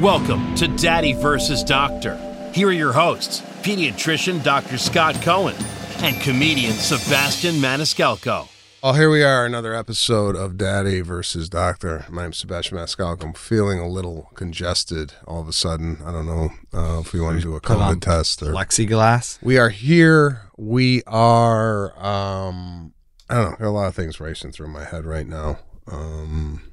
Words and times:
Welcome 0.00 0.54
to 0.54 0.66
Daddy 0.66 1.12
versus 1.12 1.62
Doctor. 1.62 2.16
Here 2.54 2.68
are 2.68 2.72
your 2.72 2.94
hosts, 2.94 3.42
pediatrician 3.62 4.42
Dr. 4.42 4.78
Scott 4.78 5.20
Cohen 5.20 5.54
and 5.98 6.18
comedian 6.22 6.72
Sebastian 6.72 7.56
Maniscalco. 7.56 8.48
Oh, 8.82 8.94
here 8.94 9.10
we 9.10 9.22
are, 9.22 9.44
another 9.44 9.74
episode 9.74 10.36
of 10.36 10.56
Daddy 10.56 11.02
versus 11.02 11.50
Doctor. 11.50 12.06
My 12.08 12.22
name's 12.22 12.38
Sebastian 12.38 12.78
Maniscalco. 12.78 13.24
I'm 13.24 13.34
feeling 13.34 13.78
a 13.78 13.86
little 13.86 14.30
congested 14.32 15.12
all 15.26 15.42
of 15.42 15.48
a 15.48 15.52
sudden. 15.52 15.98
I 16.02 16.12
don't 16.12 16.24
know 16.24 16.48
uh, 16.72 17.00
if 17.00 17.12
we 17.12 17.20
want 17.20 17.36
to 17.36 17.42
do 17.42 17.54
a 17.54 17.60
COVID 17.60 18.00
test 18.00 18.42
or. 18.42 18.54
plexiglass. 18.54 19.38
We 19.42 19.58
are 19.58 19.68
here. 19.68 20.48
We 20.56 21.02
are. 21.06 21.92
Um, 21.98 22.94
I 23.28 23.34
don't 23.34 23.50
know. 23.50 23.56
There 23.58 23.66
are 23.66 23.70
a 23.70 23.74
lot 23.74 23.88
of 23.88 23.94
things 23.94 24.18
racing 24.18 24.52
through 24.52 24.68
my 24.68 24.84
head 24.86 25.04
right 25.04 25.26
now. 25.26 25.58
Um, 25.86 26.69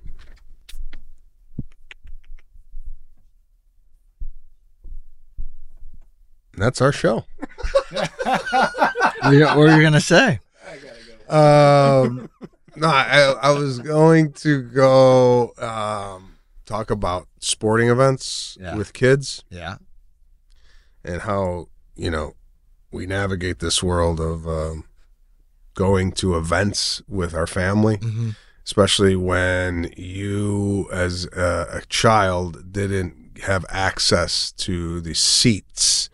that's 6.58 6.82
our 6.82 6.92
show. 6.92 7.26
what 7.92 8.10
are 9.24 9.34
you, 9.34 9.46
what 9.46 9.70
are 9.70 9.78
you 9.78 9.82
gonna 9.84 10.02
say? 10.02 10.40
Um, 11.30 12.30
no, 12.76 12.88
I, 12.88 13.36
I 13.42 13.50
was 13.52 13.80
going 13.80 14.32
to 14.34 14.62
go 14.64 15.54
um, 15.58 16.38
talk 16.66 16.90
about 16.90 17.28
sporting 17.40 17.90
events 17.90 18.58
Yeah. 18.62 18.76
with 18.76 18.94
kids 18.94 19.44
Yeah. 19.50 19.78
and 21.04 21.22
how 21.22 21.68
you 21.96 22.10
know 22.12 22.34
we 22.92 23.06
navigate 23.06 23.60
this 23.60 23.84
world 23.84 24.20
of 24.22 24.48
um, 24.48 24.86
going 25.74 26.12
to 26.14 26.38
events 26.38 27.02
with 27.08 27.34
our 27.34 27.48
family, 27.48 27.98
Mm-hmm. 27.98 28.30
especially 28.64 29.16
when 29.18 29.92
you, 29.98 30.88
as 30.92 31.26
a, 31.34 31.68
a 31.74 31.82
child, 31.90 32.72
didn't 32.72 33.40
have 33.44 33.66
access 33.70 34.52
to 34.54 35.02
the 35.02 35.14
seats 35.14 36.10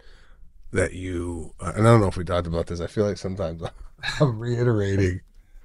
that 0.73 0.93
you. 0.93 1.53
Uh, 1.59 1.71
and 1.75 1.87
I 1.87 1.91
don't 1.91 2.01
know 2.01 2.07
if 2.07 2.17
we 2.17 2.23
talked 2.23 2.47
about 2.47 2.67
this. 2.67 2.81
I 2.81 2.87
feel 2.87 3.05
like 3.07 3.17
sometimes 3.17 3.63
I'm 4.19 4.39
reiterating. 4.39 5.21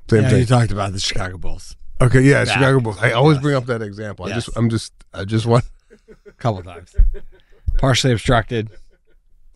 Same 0.09 0.23
yeah, 0.23 0.28
thing. 0.31 0.39
you 0.41 0.47
talked 0.47 0.70
about 0.73 0.92
the 0.92 1.00
Chicago 1.00 1.37
Bulls 1.37 1.77
Okay, 2.00 2.20
yeah. 2.23 2.45
Chicago 2.45 2.81
Bulls. 2.81 2.97
I 3.00 3.11
always 3.12 3.37
Yes. 3.37 3.42
bring 3.42 3.56
up 3.56 3.67
that 3.67 3.83
example. 3.83 4.25
I 4.27 4.28
Yes. 4.28 4.45
just, 4.47 4.56
I'm 4.56 4.70
just, 4.70 4.92
I 5.12 5.25
just 5.25 5.45
want. 5.47 5.65
a 6.27 6.33
couple 6.33 6.62
times. 6.62 6.95
Partially 7.78 8.12
obstructed. 8.12 8.70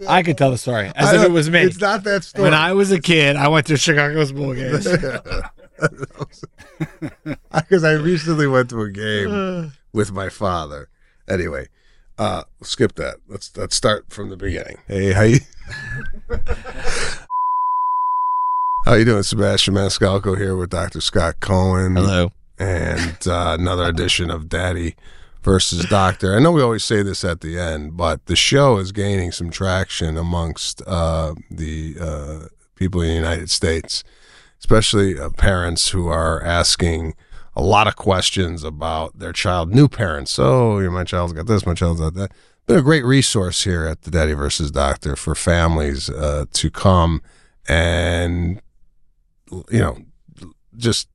I 0.09 0.23
could 0.25 0.37
tell 0.37 0.51
the 0.51 0.59
story 0.59 0.91
as 0.97 1.13
if 1.13 1.23
it 1.23 1.31
was 1.31 1.49
me. 1.49 1.61
It's 1.61 1.81
not 1.81 2.03
that 2.05 2.25
story. 2.25 2.43
When 2.43 2.55
I 2.55 2.73
was 2.73 2.91
a 2.91 3.01
kid, 3.01 3.37
I 3.37 3.47
went 3.49 3.67
to 3.69 3.77
Chicago's 3.77 4.33
Bull 4.33 4.53
games. 4.55 4.89
Because 7.53 7.85
I 7.85 7.93
recently 7.93 8.47
went 8.47 8.71
to 8.71 8.81
a 8.83 8.91
game 8.91 9.73
with 9.93 10.13
my 10.13 10.29
father. 10.29 10.89
Anyway, 11.29 11.69
uh, 12.19 12.43
skip 12.63 12.95
that. 12.97 13.17
Let's 13.29 13.57
let's 13.57 13.77
start 13.77 14.13
from 14.13 14.31
the 14.31 14.37
beginning. 14.37 14.79
Hey, 14.87 15.13
how 15.13 15.23
you? 15.23 15.39
how 18.85 18.95
you 18.95 19.05
doing, 19.05 19.23
Sebastian 19.23 19.75
Maniscalco 19.75 20.37
here 20.37 20.57
with 20.57 20.71
Dr. 20.71 21.01
Scott 21.01 21.41
Cohen. 21.41 21.97
Hello. 21.97 22.33
and 22.59 23.17
uh, 23.27 23.57
another 23.59 23.85
edition 23.85 24.31
of 24.31 24.49
Daddy 24.49 24.97
versus 25.43 25.85
Doctor. 25.87 26.37
I 26.37 26.39
know 26.39 26.53
we 26.53 26.63
always 26.63 26.85
say 26.85 27.03
this 27.03 27.25
at 27.25 27.41
the 27.41 27.59
end, 27.59 27.97
but 27.97 28.27
the 28.27 28.37
show 28.37 28.79
is 28.79 28.93
gaining 28.93 29.33
some 29.33 29.51
traction 29.51 30.17
amongst 30.17 30.83
uh, 30.87 31.35
the 31.51 31.97
uh, 32.01 32.47
people 32.77 33.01
in 33.03 33.09
the 33.09 33.15
United 33.15 33.51
States, 33.51 34.05
especially 34.61 35.19
uh, 35.19 35.31
parents 35.31 35.89
who 35.91 36.07
are 36.09 36.43
asking 36.45 37.15
a 37.55 37.63
lot 37.63 37.87
of 37.87 37.97
questions 37.97 38.65
about 38.65 39.19
their 39.19 39.33
child. 39.33 39.75
New 39.75 39.89
parents, 39.89 40.39
oh, 40.39 40.81
my 40.91 41.05
child's 41.05 41.33
got 41.33 41.47
this, 41.47 41.67
my 41.67 41.75
child's 41.75 42.01
got 42.01 42.15
that. 42.15 42.33
Been 42.67 42.79
a 42.79 42.83
great 42.83 43.05
resource 43.05 43.65
here 43.65 43.87
at 43.87 44.03
the 44.03 44.11
Daddy 44.11 44.35
versus 44.35 44.71
Doctor 44.71 45.17
for 45.17 45.35
families 45.35 46.09
uh, 46.09 46.45
to 46.53 46.71
come 46.71 47.21
and 47.69 48.61
you 49.71 49.79
know 49.81 49.99
just 50.77 51.09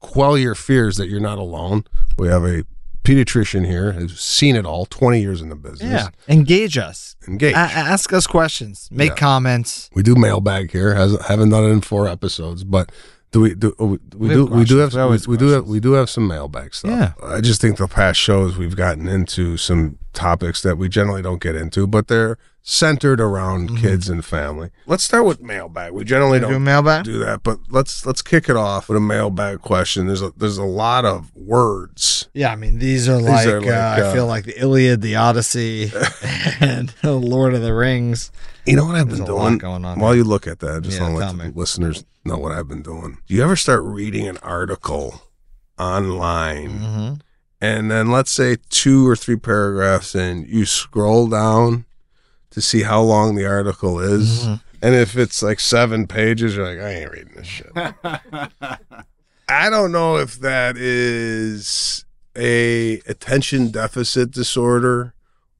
quell 0.00 0.36
your 0.36 0.54
fears 0.54 0.96
that 0.96 1.08
you're 1.08 1.20
not 1.20 1.38
alone. 1.38 1.84
We 2.18 2.28
have 2.28 2.44
a 2.44 2.64
pediatrician 3.04 3.64
here 3.66 3.92
who's 3.92 4.20
seen 4.20 4.54
it 4.54 4.66
all, 4.66 4.84
20 4.86 5.20
years 5.20 5.40
in 5.40 5.48
the 5.48 5.56
business. 5.56 5.82
Yeah. 5.90 6.08
Engage 6.28 6.76
us. 6.76 7.16
Engage. 7.26 7.54
A- 7.54 7.58
ask 7.58 8.12
us 8.12 8.26
questions. 8.26 8.88
Make 8.92 9.10
Yeah. 9.10 9.16
comments. 9.16 9.88
we 9.94 10.02
do 10.02 10.14
mailbag 10.14 10.70
here. 10.72 10.94
Has, 10.94 11.18
haven't 11.26 11.48
done 11.50 11.64
it 11.64 11.68
in 11.68 11.80
four 11.80 12.06
episodes, 12.06 12.64
but 12.64 12.92
do 13.30 13.40
we 13.40 13.54
do 13.54 13.74
we, 13.78 13.98
we 14.16 14.28
do 14.28 14.40
have 14.46 14.50
we 14.52 14.64
do 14.64 14.76
have. 14.78 14.94
We 14.94 15.18
we, 15.26 15.36
do 15.36 15.48
have 15.48 15.66
we 15.66 15.80
do 15.80 15.92
have 15.92 16.08
some 16.08 16.26
mailbag 16.26 16.74
stuff. 16.74 16.90
Yeah. 16.90 17.12
I 17.22 17.40
just 17.40 17.60
think 17.60 17.76
the 17.76 17.86
past 17.86 18.18
shows 18.18 18.56
we've 18.56 18.76
gotten 18.76 19.06
into 19.06 19.56
some 19.56 19.98
topics 20.14 20.62
that 20.62 20.76
we 20.76 20.88
generally 20.88 21.22
don't 21.22 21.40
get 21.40 21.54
into, 21.54 21.86
but 21.86 22.08
they're 22.08 22.38
centered 22.62 23.18
around 23.18 23.78
kids 23.78 24.10
and 24.10 24.22
family. 24.24 24.70
Let's 24.86 25.02
start 25.02 25.24
with 25.24 25.40
mailbag. 25.40 25.92
We 25.92 26.04
generally 26.04 26.38
Do 26.38 26.48
don't 26.48 26.64
mailbag? 26.64 27.04
do 27.04 27.18
that, 27.20 27.42
but 27.42 27.58
let's 27.70 28.04
let's 28.04 28.20
kick 28.20 28.48
it 28.48 28.56
off 28.56 28.88
with 28.88 28.96
a 28.96 29.00
mailbag 29.00 29.60
question. 29.60 30.06
There's 30.06 30.22
a 30.22 30.32
there's 30.36 30.58
a 30.58 30.64
lot 30.64 31.04
of 31.04 31.34
words 31.34 32.28
Yeah, 32.34 32.52
I 32.52 32.56
mean 32.56 32.78
these 32.78 33.08
are 33.08 33.20
like, 33.20 33.46
are 33.46 33.60
like, 33.60 33.70
uh, 33.70 33.72
I 33.72 34.00
uh, 34.02 34.12
feel 34.12 34.26
like 34.26 34.44
the 34.44 34.58
Iliad, 34.60 35.02
the 35.02 35.16
Odyssey, 35.16 35.92
and 36.60 36.90
the 37.02 37.12
Lord 37.12 37.54
of 37.54 37.62
the 37.62 37.74
Rings. 37.74 38.30
You 38.68 38.76
know 38.76 38.84
what 38.84 38.94
I've 38.96 39.06
There's 39.08 39.18
been 39.20 39.26
doing? 39.26 39.58
going 39.58 39.84
on 39.84 39.98
While 39.98 40.14
you 40.14 40.24
look 40.24 40.46
at 40.46 40.58
that, 40.60 40.76
I 40.76 40.80
just 40.80 40.98
Yeah, 40.98 41.04
want 41.10 41.14
to 41.14 41.26
let 41.26 41.36
me. 41.36 41.50
the 41.52 41.58
listeners 41.58 42.04
know 42.24 42.36
what 42.38 42.52
I've 42.52 42.68
been 42.68 42.82
doing. 42.82 43.18
Do 43.26 43.34
you 43.34 43.42
ever 43.42 43.56
start 43.56 43.82
reading 43.82 44.26
an 44.28 44.36
article 44.38 45.22
online 45.78 46.70
Mm-hmm. 46.78 47.14
and 47.60 47.90
then 47.90 48.10
let's 48.10 48.30
say 48.30 48.56
two 48.70 49.06
or 49.08 49.16
three 49.16 49.36
paragraphs 49.36 50.14
and 50.14 50.46
you 50.46 50.66
scroll 50.66 51.28
down 51.28 51.84
to 52.50 52.60
see 52.60 52.82
how 52.82 53.00
long 53.02 53.34
the 53.36 53.46
article 53.46 53.98
is? 54.00 54.40
Mm-hmm. 54.40 54.54
And 54.80 54.94
if 54.94 55.16
it's 55.16 55.42
like 55.42 55.58
seven 55.60 56.06
pages, 56.06 56.54
you're 56.54 56.64
like, 56.66 56.78
I 56.78 56.90
ain't 57.00 57.10
reading 57.10 57.32
this 57.34 57.46
shit. 57.48 57.72
I 59.48 59.70
don't 59.70 59.90
know 59.92 60.18
if 60.18 60.38
that 60.40 60.76
is 60.76 62.04
a 62.36 63.00
attention 63.06 63.70
deficit 63.70 64.30
disorder 64.30 65.14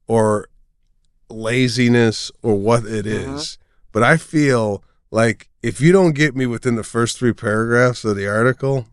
or 0.07 0.47
laziness 1.29 2.31
or 2.41 2.55
what 2.55 2.85
it 2.85 3.05
mm-hmm. 3.05 3.35
is. 3.35 3.57
But 3.91 4.03
I 4.03 4.17
feel 4.17 4.83
like 5.11 5.49
if 5.61 5.81
you 5.81 5.91
don't 5.91 6.13
get 6.13 6.35
me 6.35 6.45
within 6.45 6.75
the 6.75 6.83
first 6.83 7.17
three 7.17 7.33
paragraphs 7.33 8.05
of 8.05 8.15
the 8.15 8.27
article, 8.27 8.87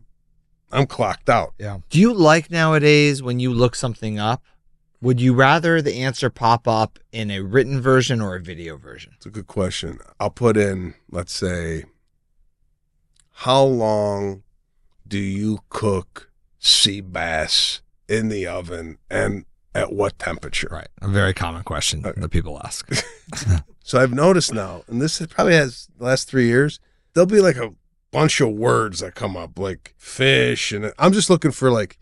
I'm 0.71 0.87
clocked 0.87 1.29
out. 1.29 1.53
Yeah. 1.57 1.79
Do 1.89 1.99
you 1.99 2.13
like 2.13 2.51
nowadays 2.51 3.23
when 3.23 3.39
you 3.39 3.53
look 3.53 3.75
something 3.75 4.19
up? 4.19 4.43
Would 4.99 5.21
you 5.21 5.33
rather 5.33 5.81
the 5.81 5.97
answer 6.01 6.29
pop 6.31 6.67
up 6.67 6.97
in 7.11 7.29
a 7.29 7.41
written 7.41 7.79
version 7.79 8.19
or 8.19 8.35
a 8.35 8.41
video 8.41 8.77
version? 8.77 9.13
It's 9.15 9.27
a 9.27 9.29
good 9.29 9.45
question. 9.45 9.99
I'll 10.19 10.31
put 10.31 10.57
in, 10.57 10.95
let's 11.11 11.33
say, 11.33 11.85
how 13.31 13.63
long 13.63 14.41
do 15.07 15.19
you 15.19 15.59
cook 15.69 16.31
sea 16.57 17.01
bass 17.01 17.81
in 18.09 18.29
the 18.29 18.47
oven 18.47 18.97
and 19.09 19.45
at 19.77 19.93
what 19.93 20.17
temperature? 20.19 20.67
Right. 20.71 20.87
A 21.01 21.07
very 21.07 21.33
common 21.33 21.63
question 21.63 22.05
Okay. 22.05 22.19
that 22.21 22.29
people 22.29 22.59
ask. 22.63 22.89
So 23.83 23.97
I've 24.01 24.11
noticed 24.13 24.53
now, 24.53 24.83
and 24.89 25.01
this 25.01 25.25
probably 25.27 25.53
has 25.53 25.87
the 25.97 26.03
last 26.03 26.27
three 26.29 26.47
years, 26.47 26.81
there'll 27.13 27.25
be 27.25 27.39
like 27.39 27.55
a 27.55 27.73
bunch 28.11 28.41
of 28.41 28.49
words 28.49 28.99
that 28.99 29.15
come 29.15 29.37
up, 29.37 29.57
like 29.57 29.93
fish, 29.97 30.73
and 30.73 30.91
I'm 30.99 31.13
just 31.13 31.29
looking 31.29 31.51
for 31.51 31.71
like 31.71 31.97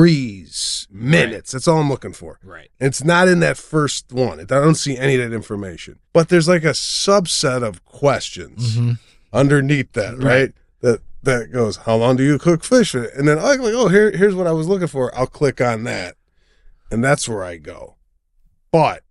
degrees, 0.00 0.86
minutes. 0.90 1.52
That's 1.52 1.66
all 1.66 1.78
I'm 1.80 1.88
looking 1.88 2.12
for. 2.12 2.38
right. 2.44 2.68
It's 2.80 3.02
not 3.02 3.28
in 3.28 3.40
that 3.40 3.56
first 3.56 4.12
one. 4.12 4.40
I 4.40 4.44
don't 4.44 4.74
see 4.74 4.98
any 4.98 5.14
of 5.14 5.30
that 5.30 5.34
information. 5.34 5.98
But 6.12 6.28
there's 6.28 6.48
like 6.48 6.64
a 6.64 6.70
subset 6.72 7.62
of 7.62 7.82
questions 7.84 8.76
Mm-hmm. 8.76 8.92
underneath 9.32 9.92
that, 9.92 10.18
right? 10.18 10.24
Right. 10.24 10.52
That 10.80 11.00
that 11.22 11.50
goes, 11.52 11.78
how 11.78 11.96
long 11.96 12.16
do 12.16 12.22
you 12.24 12.38
cook 12.38 12.62
fish? 12.62 12.94
And 12.94 13.26
then 13.26 13.38
I'm 13.38 13.44
like, 13.60 13.72
oh, 13.74 13.88
here, 13.88 14.10
here's 14.10 14.34
what 14.34 14.46
I 14.46 14.52
was 14.52 14.68
looking 14.68 14.86
for. 14.86 15.14
I'll 15.16 15.26
click 15.26 15.60
on 15.62 15.84
that, 15.84 16.15
and 16.90 17.02
that's 17.04 17.28
where 17.28 17.44
I 17.44 17.56
go. 17.56 17.96
But 18.70 19.02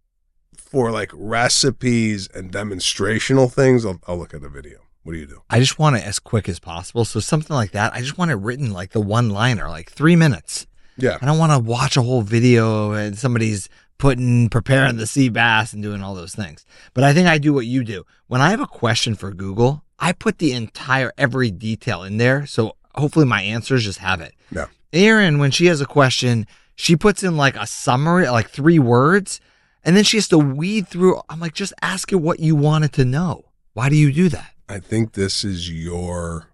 for 0.58 0.92
like 0.92 1.12
recipes 1.14 2.28
and 2.34 2.52
demonstrational 2.52 3.52
things, 3.52 3.86
I'll, 3.86 4.00
I'll 4.08 4.18
look 4.18 4.34
at 4.34 4.42
the 4.42 4.50
video. 4.50 4.80
What 5.04 5.14
do 5.14 5.20
you 5.20 5.28
do? 5.28 5.42
I 5.50 5.60
just 5.60 5.78
want 5.78 5.98
it 5.98 6.04
as 6.04 6.18
quick 6.18 6.50
as 6.50 6.60
possible. 6.60 7.06
So 7.06 7.20
something 7.20 7.56
like 7.56 7.72
that, 7.72 7.94
I 7.94 8.02
just 8.02 8.18
want 8.18 8.32
it 8.32 8.36
written 8.36 8.74
like 8.74 8.92
the 8.92 9.02
one 9.02 9.30
liner, 9.30 9.70
like 9.70 9.92
three 9.92 10.16
minutes. 10.16 10.66
Yeah, 10.98 11.18
I 11.22 11.26
don't 11.26 11.38
want 11.38 11.52
to 11.52 11.60
watch 11.60 11.98
a 11.98 12.02
whole 12.02 12.22
video 12.22 12.94
and 12.94 13.18
somebody's 13.18 13.70
putting 13.98 14.50
preparing 14.50 14.98
the 14.98 15.08
sea 15.08 15.30
bass 15.30 15.74
and 15.74 15.84
doing 15.84 16.02
all 16.02 16.16
those 16.16 16.34
things. 16.34 16.66
But 16.94 17.04
I 17.04 17.14
think 17.14 17.28
I 17.28 17.38
do 17.38 17.54
what 17.54 17.66
you 17.66 17.84
do. 17.84 18.06
When 18.28 18.42
I 18.42 18.50
have 18.50 18.62
a 18.62 18.68
question 18.68 19.16
for 19.16 19.32
Google, 19.32 19.84
I 20.00 20.12
put 20.12 20.40
the 20.40 20.54
entire 20.54 21.12
every 21.18 21.52
detail 21.52 22.04
in 22.04 22.18
there. 22.18 22.46
So 22.46 22.76
hopefully 22.96 23.26
my 23.26 23.42
answers 23.42 23.84
just 23.84 24.00
have 24.00 24.22
it. 24.22 24.34
Yeah. 24.52 24.68
Erin, 24.92 25.40
when 25.40 25.52
she 25.52 25.66
has 25.68 25.82
a 25.82 25.86
question, 25.86 26.48
she 26.76 26.96
puts 26.96 27.24
in 27.24 27.38
like 27.38 27.56
a 27.56 27.66
summary, 27.68 28.28
like 28.30 28.50
three 28.50 28.80
words, 28.80 29.40
and 29.84 29.96
then 29.96 30.04
she 30.04 30.18
has 30.18 30.28
to 30.30 30.38
weed 30.38 30.88
through. 30.88 31.22
I'm 31.30 31.40
like, 31.40 31.54
just 31.54 31.74
ask 31.82 32.12
her 32.12 32.18
what 32.18 32.40
you 32.40 32.56
wanted 32.56 32.94
to 32.94 33.06
know. 33.06 33.46
Why 33.74 33.90
do 33.90 33.96
you 33.96 34.12
do 34.12 34.30
that? 34.30 34.52
I 34.68 34.80
think 34.80 35.14
this 35.14 35.44
is 35.44 35.70
your 35.72 36.50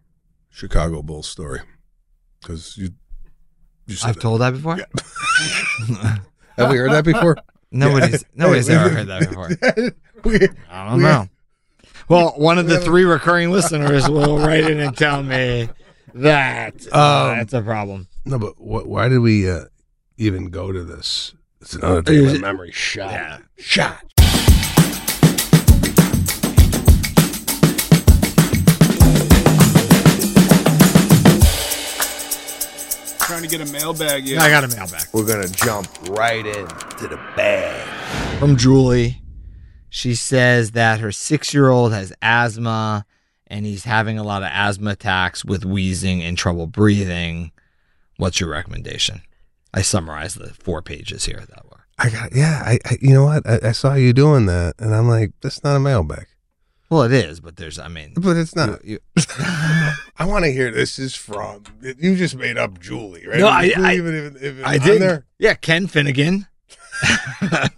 Chicago 0.50 1.02
Bulls 1.02 1.28
story 1.28 1.60
because 2.42 2.78
you. 2.78 2.90
you 3.88 3.96
said 3.96 4.10
I've 4.10 4.18
it. 4.18 4.22
told 4.22 4.42
that 4.42 4.52
before. 4.52 4.78
Yeah. 4.78 6.18
Have 6.58 6.70
we 6.70 6.78
heard 6.78 6.92
that 6.92 7.06
before? 7.06 7.38
Nobody's 7.72 8.26
nobody's 8.36 8.70
ever 8.70 8.90
heard 8.94 9.08
that 9.08 9.30
before. 9.30 9.50
we- 10.26 10.48
I 10.70 10.90
don't 10.90 10.98
we- 10.98 11.04
know. 11.04 11.28
Well, 12.10 12.34
one 12.36 12.58
of 12.58 12.68
the 12.68 12.80
three 12.82 13.06
recurring 13.06 13.52
listeners 13.52 14.10
will 14.10 14.38
write 14.38 14.70
in 14.70 14.82
and 14.82 14.98
tell 14.98 15.24
me 15.24 15.70
that 16.14 16.86
uh, 16.92 17.30
Um, 17.32 17.38
that's 17.38 17.54
a 17.54 17.62
problem. 17.62 18.10
no, 18.26 18.38
but 18.38 18.54
wh- 18.58 18.86
why 18.86 19.08
did 19.08 19.20
we 19.20 19.50
uh, 19.50 19.66
even 20.22 20.50
go 20.50 20.72
to 20.72 20.84
this? 20.84 21.34
It's 21.62 21.74
another 21.74 22.02
thing. 22.04 22.26
My 22.26 22.38
memory 22.38 22.72
shot. 22.72 23.12
Yeah. 23.12 23.40
Shot. 23.58 24.04
Trying 33.20 33.44
to 33.44 33.48
get 33.48 33.62
a 33.62 33.72
mailbag. 33.72 34.26
Yeah. 34.28 34.42
I 34.42 34.50
got 34.50 34.64
a 34.66 34.68
mailbag 34.68 35.04
We're 35.14 35.26
gonna 35.26 35.48
jump 35.48 35.88
right 36.10 36.46
in 36.46 36.68
to 36.68 37.08
the 37.08 37.18
bag. 37.38 38.40
from 38.40 38.58
Julie. 38.58 39.22
She 39.90 40.16
says 40.16 40.72
that 40.72 41.00
her 41.00 41.12
six 41.14 41.54
year 41.54 41.70
old 41.70 41.94
has 41.94 42.12
asthma 42.22 43.06
and 43.48 43.66
he's 43.66 43.86
having 43.86 44.18
a 44.18 44.24
lot 44.24 44.42
of 44.42 44.50
asthma 44.52 44.92
attacks 44.92 45.46
with 45.46 45.64
wheezing 45.64 46.22
and 46.22 46.38
trouble 46.38 46.68
breathing. 46.68 47.52
What's 48.18 48.40
your 48.42 48.50
recommendation? 48.50 49.22
I 49.74 49.82
summarized 49.82 50.38
the 50.40 50.54
four 50.54 50.82
pages 50.82 51.26
here 51.26 51.44
that 51.50 51.66
were. 51.66 51.86
I 51.98 52.10
got 52.10 52.34
yeah. 52.36 52.62
I, 52.66 52.80
I 52.86 52.98
you 53.02 53.14
know 53.14 53.26
what? 53.26 53.48
I, 53.48 53.70
I 53.70 53.72
saw 53.74 53.94
you 53.94 54.12
doing 54.14 54.46
that, 54.48 54.76
and 54.80 54.94
I'm 54.96 55.08
like, 55.08 55.32
that's 55.42 55.64
not 55.64 55.76
a 55.76 55.80
mailbag. 55.80 56.26
Well, 56.90 57.04
it 57.04 57.14
is, 57.14 57.40
but 57.40 57.56
there's, 57.56 57.80
I 57.80 57.88
mean, 57.88 58.12
But 58.18 58.36
it's 58.36 58.54
not. 58.54 58.84
you- 58.84 59.00
I 59.38 59.96
want 60.26 60.44
to 60.44 60.52
hear 60.52 60.72
this 60.72 61.00
is 61.00 61.16
from. 61.16 61.64
You 61.82 62.18
just 62.18 62.36
made 62.36 62.58
up 62.58 62.82
Julie, 62.82 63.26
right? 63.26 63.40
No, 63.40 63.48
I- 63.48 63.70
Julie 63.70 63.86
I- 63.88 63.94
even, 63.96 64.16
even, 64.18 64.38
even 64.44 64.66
I 64.66 64.78
did. 64.78 65.02
There? 65.02 65.26
Yeah, 65.40 65.54
Ken 65.54 65.88
Finnegan. 65.88 66.48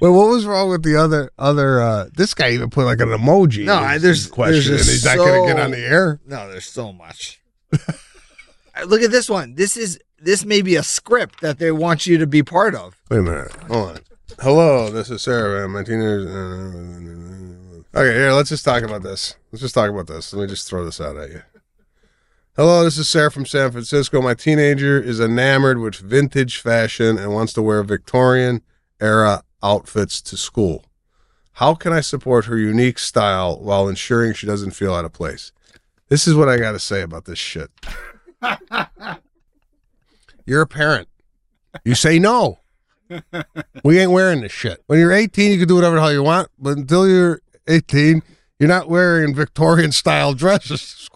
Well, 0.00 0.12
what 0.12 0.28
was 0.28 0.44
wrong 0.44 0.68
with 0.70 0.82
the 0.82 0.96
other 0.96 1.30
other? 1.38 1.80
uh 1.80 2.06
This 2.12 2.34
guy 2.34 2.50
even 2.50 2.68
put 2.70 2.84
like 2.86 3.00
an 3.00 3.10
emoji. 3.10 3.64
No, 3.64 3.76
I- 3.76 3.98
there's- 3.98 4.26
question, 4.26 4.72
there's 4.74 4.88
he's 4.90 5.04
not 5.04 5.16
going 5.16 5.40
to 5.46 5.54
get 5.54 5.62
on 5.62 5.70
the 5.70 5.78
air. 5.78 6.18
No, 6.26 6.50
there's 6.50 6.66
so 6.66 6.92
much. 6.92 7.40
Look 8.86 9.02
at 9.02 9.12
this 9.12 9.30
one. 9.30 9.54
This 9.54 9.76
is 9.76 10.00
this 10.20 10.44
may 10.44 10.62
be 10.62 10.76
a 10.76 10.82
script 10.82 11.40
that 11.40 11.58
they 11.58 11.70
want 11.70 12.06
you 12.06 12.18
to 12.18 12.26
be 12.26 12.42
part 12.42 12.74
of. 12.74 13.00
Wait 13.10 13.18
a 13.18 13.22
minute. 13.22 13.52
Hold 13.68 13.88
on. 13.90 13.98
Hello, 14.40 14.90
this 14.90 15.10
is 15.10 15.22
Sarah. 15.22 15.68
My 15.68 15.82
teenagers. 15.82 16.26
Uh, 16.26 17.98
okay, 17.98 18.14
here. 18.14 18.32
Let's 18.32 18.50
just 18.50 18.64
talk 18.64 18.82
about 18.82 19.02
this. 19.02 19.36
Let's 19.52 19.62
just 19.62 19.74
talk 19.74 19.90
about 19.90 20.06
this. 20.06 20.32
Let 20.32 20.42
me 20.42 20.48
just 20.48 20.68
throw 20.68 20.84
this 20.84 21.00
out 21.00 21.16
at 21.16 21.30
you. 21.30 21.42
Hello, 22.56 22.82
this 22.82 22.98
is 22.98 23.08
Sarah 23.08 23.30
from 23.30 23.46
San 23.46 23.70
Francisco. 23.70 24.20
My 24.20 24.34
teenager 24.34 25.00
is 25.00 25.20
enamored 25.20 25.78
with 25.78 25.94
vintage 25.94 26.58
fashion 26.58 27.16
and 27.16 27.32
wants 27.32 27.52
to 27.52 27.62
wear 27.62 27.82
Victorian 27.84 28.62
era 29.00 29.44
outfits 29.62 30.20
to 30.22 30.36
school. 30.36 30.84
How 31.52 31.74
can 31.74 31.92
I 31.92 32.00
support 32.00 32.44
her 32.46 32.58
unique 32.58 32.98
style 32.98 33.60
while 33.60 33.88
ensuring 33.88 34.34
she 34.34 34.46
doesn't 34.46 34.72
feel 34.72 34.94
out 34.94 35.04
of 35.04 35.12
place? 35.12 35.52
This 36.08 36.26
is 36.26 36.34
what 36.34 36.48
I 36.48 36.56
got 36.56 36.72
to 36.72 36.78
say 36.78 37.02
about 37.02 37.26
this 37.26 37.38
shit. 37.38 37.70
You're 40.48 40.62
a 40.62 40.66
parent. 40.66 41.08
You 41.84 41.94
say 41.94 42.18
no. 42.18 42.58
We 43.84 43.98
ain't 43.98 44.10
wearing 44.10 44.40
this 44.40 44.52
shit. 44.52 44.82
When 44.86 44.98
you're 44.98 45.12
18, 45.12 45.50
you 45.50 45.58
can 45.58 45.68
do 45.68 45.74
whatever 45.76 45.96
the 45.96 46.00
hell 46.02 46.12
you 46.12 46.22
want, 46.22 46.48
but 46.58 46.76
until 46.76 47.08
you're 47.08 47.40
18, 47.66 48.22
you're 48.58 48.68
not 48.68 48.88
wearing 48.88 49.34
Victorian 49.34 49.92
style 49.92 50.34
dresses. 50.34 51.08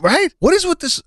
Right? 0.00 0.32
What 0.38 0.54
is 0.54 0.64
with 0.64 0.80
this? 0.80 1.02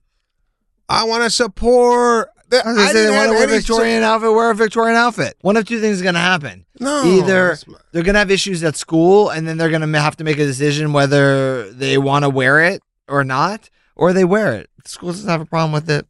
I 0.88 1.04
want 1.06 1.24
to 1.24 1.30
support. 1.30 2.30
I, 2.52 2.58
I 2.58 2.68
was 2.68 2.76
gonna 2.78 2.88
say 2.88 2.94
they 2.94 3.00
didn't 3.00 3.16
want 3.16 3.28
to 3.30 3.34
wear 3.34 3.40
a 3.40 3.48
any 3.48 3.58
Victorian 3.58 4.04
outfit, 4.04 4.32
wear 4.32 4.52
a 4.52 4.56
Victorian 4.56 4.96
outfit. 4.96 5.36
One 5.42 5.58
of 5.58 5.66
two 5.66 5.82
things 5.82 5.98
is 5.98 6.02
going 6.02 6.16
to 6.16 6.22
happen. 6.22 6.66
no, 6.80 7.04
Either 7.04 7.50
that's 7.50 7.66
they're 7.92 8.04
going 8.04 8.14
to 8.14 8.20
have 8.20 8.32
issues 8.32 8.64
at 8.64 8.76
school, 8.76 9.30
and 9.30 9.48
then 9.48 9.58
they're 9.58 9.70
going 9.70 9.82
to 9.82 10.00
have 10.00 10.16
to 10.18 10.24
make 10.24 10.38
a 10.38 10.46
decision 10.46 10.94
whether 10.94 11.72
they 11.72 11.98
want 11.98 12.24
to 12.24 12.30
wear 12.30 12.60
it 12.62 12.82
or 13.08 13.24
not, 13.24 13.70
or 13.96 14.14
they 14.14 14.24
wear 14.26 14.54
it. 14.54 14.70
The 14.84 14.90
school 14.90 15.10
doesn't 15.10 15.30
have 15.30 15.42
a 15.42 15.46
problem 15.46 15.72
with 15.72 15.90
it. 15.90 16.06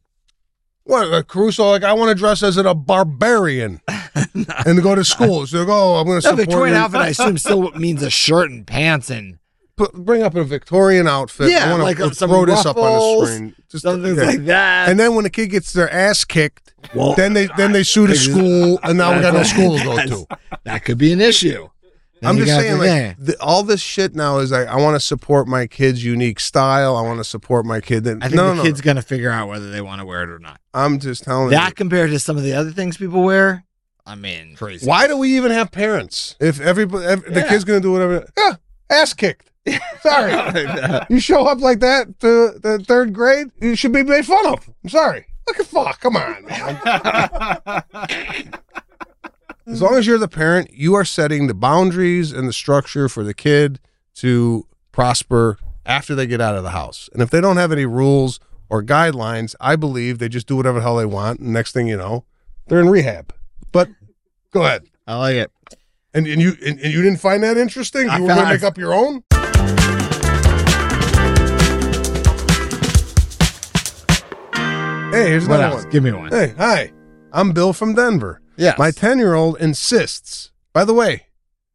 What 0.88 1.12
uh, 1.12 1.22
Caruso? 1.22 1.68
Like 1.70 1.84
I 1.84 1.92
want 1.92 2.08
to 2.08 2.14
dress 2.14 2.42
as 2.42 2.56
a 2.56 2.74
barbarian 2.74 3.80
and 4.66 4.82
go 4.82 4.94
to 4.94 5.04
school. 5.04 5.46
So 5.46 5.64
go. 5.66 5.96
I'm 5.96 6.06
going 6.06 6.20
to 6.22 6.26
No, 6.26 6.30
support. 6.30 6.36
Victorian 6.38 6.74
your- 6.74 6.84
outfit, 6.84 7.00
I 7.00 7.08
assume, 7.08 7.38
still 7.38 7.70
means 7.76 8.02
a 8.02 8.10
shirt 8.10 8.50
and 8.50 8.66
pants 8.66 9.10
and 9.10 9.38
Put, 9.76 9.92
bring 9.92 10.22
up 10.22 10.34
a 10.34 10.42
Victorian 10.42 11.06
outfit. 11.06 11.50
Yeah, 11.50 11.66
I 11.66 11.70
want 11.70 11.84
like, 11.84 11.98
to 11.98 12.06
uh, 12.06 12.10
some 12.10 12.30
throw 12.30 12.44
this 12.46 12.66
up 12.66 12.76
on 12.76 13.20
the 13.20 13.26
screen. 13.26 13.54
Just 13.70 13.84
something 13.84 14.16
yeah. 14.16 14.24
like 14.24 14.44
that. 14.46 14.88
And 14.88 14.98
then 14.98 15.14
when 15.14 15.22
the 15.22 15.30
kid 15.30 15.50
gets 15.50 15.72
their 15.72 15.88
ass 15.92 16.24
kicked, 16.24 16.72
Well, 16.96 17.14
then 17.14 17.34
they 17.34 17.48
then 17.56 17.70
they 17.70 17.84
sue 17.84 18.08
the 18.08 18.16
school, 18.16 18.80
and 18.82 18.98
now 18.98 19.14
we 19.14 19.20
got 19.22 19.34
no 19.34 19.44
school 19.44 19.78
to 19.78 19.84
go 19.84 19.96
to. 20.04 20.26
that 20.64 20.84
could 20.84 20.98
be 20.98 21.12
an 21.12 21.20
issue. 21.20 21.68
Then 22.20 22.30
I'm 22.30 22.36
just 22.38 22.52
saying, 22.52 22.78
like 22.78 23.16
the, 23.18 23.36
all 23.40 23.62
this 23.62 23.80
shit 23.80 24.14
now 24.14 24.38
is 24.38 24.50
like 24.50 24.66
I 24.66 24.76
want 24.76 24.96
to 24.96 25.00
support 25.00 25.46
my 25.46 25.66
kid's 25.66 26.04
unique 26.04 26.40
style. 26.40 26.96
I 26.96 27.02
want 27.02 27.18
to 27.18 27.24
support 27.24 27.64
my 27.64 27.80
kid. 27.80 28.04
That, 28.04 28.18
I 28.22 28.28
think 28.28 28.34
no, 28.34 28.48
the 28.48 28.54
no, 28.56 28.62
kid's 28.62 28.80
no. 28.80 28.84
going 28.84 28.96
to 28.96 29.02
figure 29.02 29.30
out 29.30 29.48
whether 29.48 29.70
they 29.70 29.80
want 29.80 30.00
to 30.00 30.04
wear 30.04 30.22
it 30.22 30.30
or 30.30 30.38
not. 30.38 30.60
I'm 30.74 30.98
just 30.98 31.24
telling 31.24 31.50
That 31.50 31.54
you. 31.54 31.60
That 31.60 31.76
compared 31.76 32.10
to 32.10 32.18
some 32.18 32.36
of 32.36 32.42
the 32.42 32.54
other 32.54 32.70
things 32.70 32.96
people 32.96 33.22
wear, 33.22 33.64
I 34.06 34.14
mean, 34.14 34.56
crazy. 34.56 34.86
Why 34.86 35.06
do 35.06 35.16
we 35.16 35.36
even 35.36 35.52
have 35.52 35.70
parents? 35.70 36.34
If 36.40 36.60
everybody, 36.60 37.04
ev 37.04 37.24
the 37.24 37.44
kid's 37.48 37.64
gonna 37.64 37.80
do 37.80 37.92
whatever, 37.92 38.26
yeah, 38.36 38.56
ass 38.90 39.12
kicked. 39.12 39.50
Sorry, 40.00 40.32
you 41.10 41.20
show 41.20 41.46
up 41.46 41.60
like 41.60 41.80
that 41.80 42.18
to 42.20 42.58
the 42.58 42.82
third 42.86 43.12
grade, 43.12 43.48
you 43.60 43.74
should 43.74 43.92
be 43.92 44.02
made 44.02 44.24
fun 44.24 44.46
of. 44.46 44.70
I'm 44.82 44.88
sorry. 44.88 45.26
Look 45.46 45.60
at 45.60 45.66
fuck. 45.66 46.00
Come 46.00 46.16
on, 46.16 46.44
man. 46.44 47.82
As 49.68 49.82
long 49.82 49.96
as 49.96 50.06
you're 50.06 50.16
the 50.18 50.28
parent, 50.28 50.70
you 50.72 50.94
are 50.94 51.04
setting 51.04 51.46
the 51.46 51.52
boundaries 51.54 52.32
and 52.32 52.48
the 52.48 52.54
structure 52.54 53.06
for 53.06 53.22
the 53.22 53.34
kid 53.34 53.78
to 54.14 54.66
prosper 54.92 55.58
after 55.84 56.14
they 56.14 56.26
get 56.26 56.40
out 56.40 56.56
of 56.56 56.62
the 56.62 56.70
house. 56.70 57.10
And 57.12 57.20
if 57.20 57.28
they 57.28 57.40
don't 57.42 57.58
have 57.58 57.70
any 57.70 57.84
rules 57.84 58.40
or 58.70 58.82
guidelines, 58.82 59.54
I 59.60 59.76
believe 59.76 60.18
they 60.18 60.28
just 60.30 60.46
do 60.46 60.56
whatever 60.56 60.78
the 60.78 60.82
hell 60.84 60.96
they 60.96 61.04
want. 61.04 61.40
And 61.40 61.52
next 61.52 61.72
thing 61.72 61.86
you 61.86 61.98
know, 61.98 62.24
they're 62.68 62.80
in 62.80 62.88
rehab. 62.88 63.34
But 63.70 63.90
go 64.52 64.62
ahead. 64.64 64.84
I 65.06 65.16
like 65.18 65.36
it. 65.36 65.50
And, 66.14 66.26
and 66.26 66.40
you 66.40 66.56
and, 66.64 66.80
and 66.80 66.90
you 66.92 67.02
didn't 67.02 67.20
find 67.20 67.42
that 67.42 67.58
interesting? 67.58 68.08
I 68.08 68.16
You 68.16 68.22
were 68.22 68.28
going 68.28 68.46
to 68.46 68.52
make 68.54 68.62
up 68.62 68.78
your 68.78 68.94
own? 68.94 69.22
Hey, 75.10 75.30
here's 75.30 75.48
What 75.48 75.60
another 75.60 75.74
else? 75.76 75.82
one. 75.84 75.90
Give 75.92 76.02
me 76.02 76.12
one. 76.12 76.30
Hey, 76.30 76.54
hi. 76.56 76.92
I'm 77.32 77.52
Bill 77.52 77.72
from 77.72 77.94
Denver. 77.94 78.40
Yes. 78.58 78.78
My 78.78 78.90
10 78.90 79.18
year 79.18 79.34
old 79.34 79.56
insists. 79.60 80.50
By 80.72 80.84
the 80.84 80.92
way, 80.94 81.26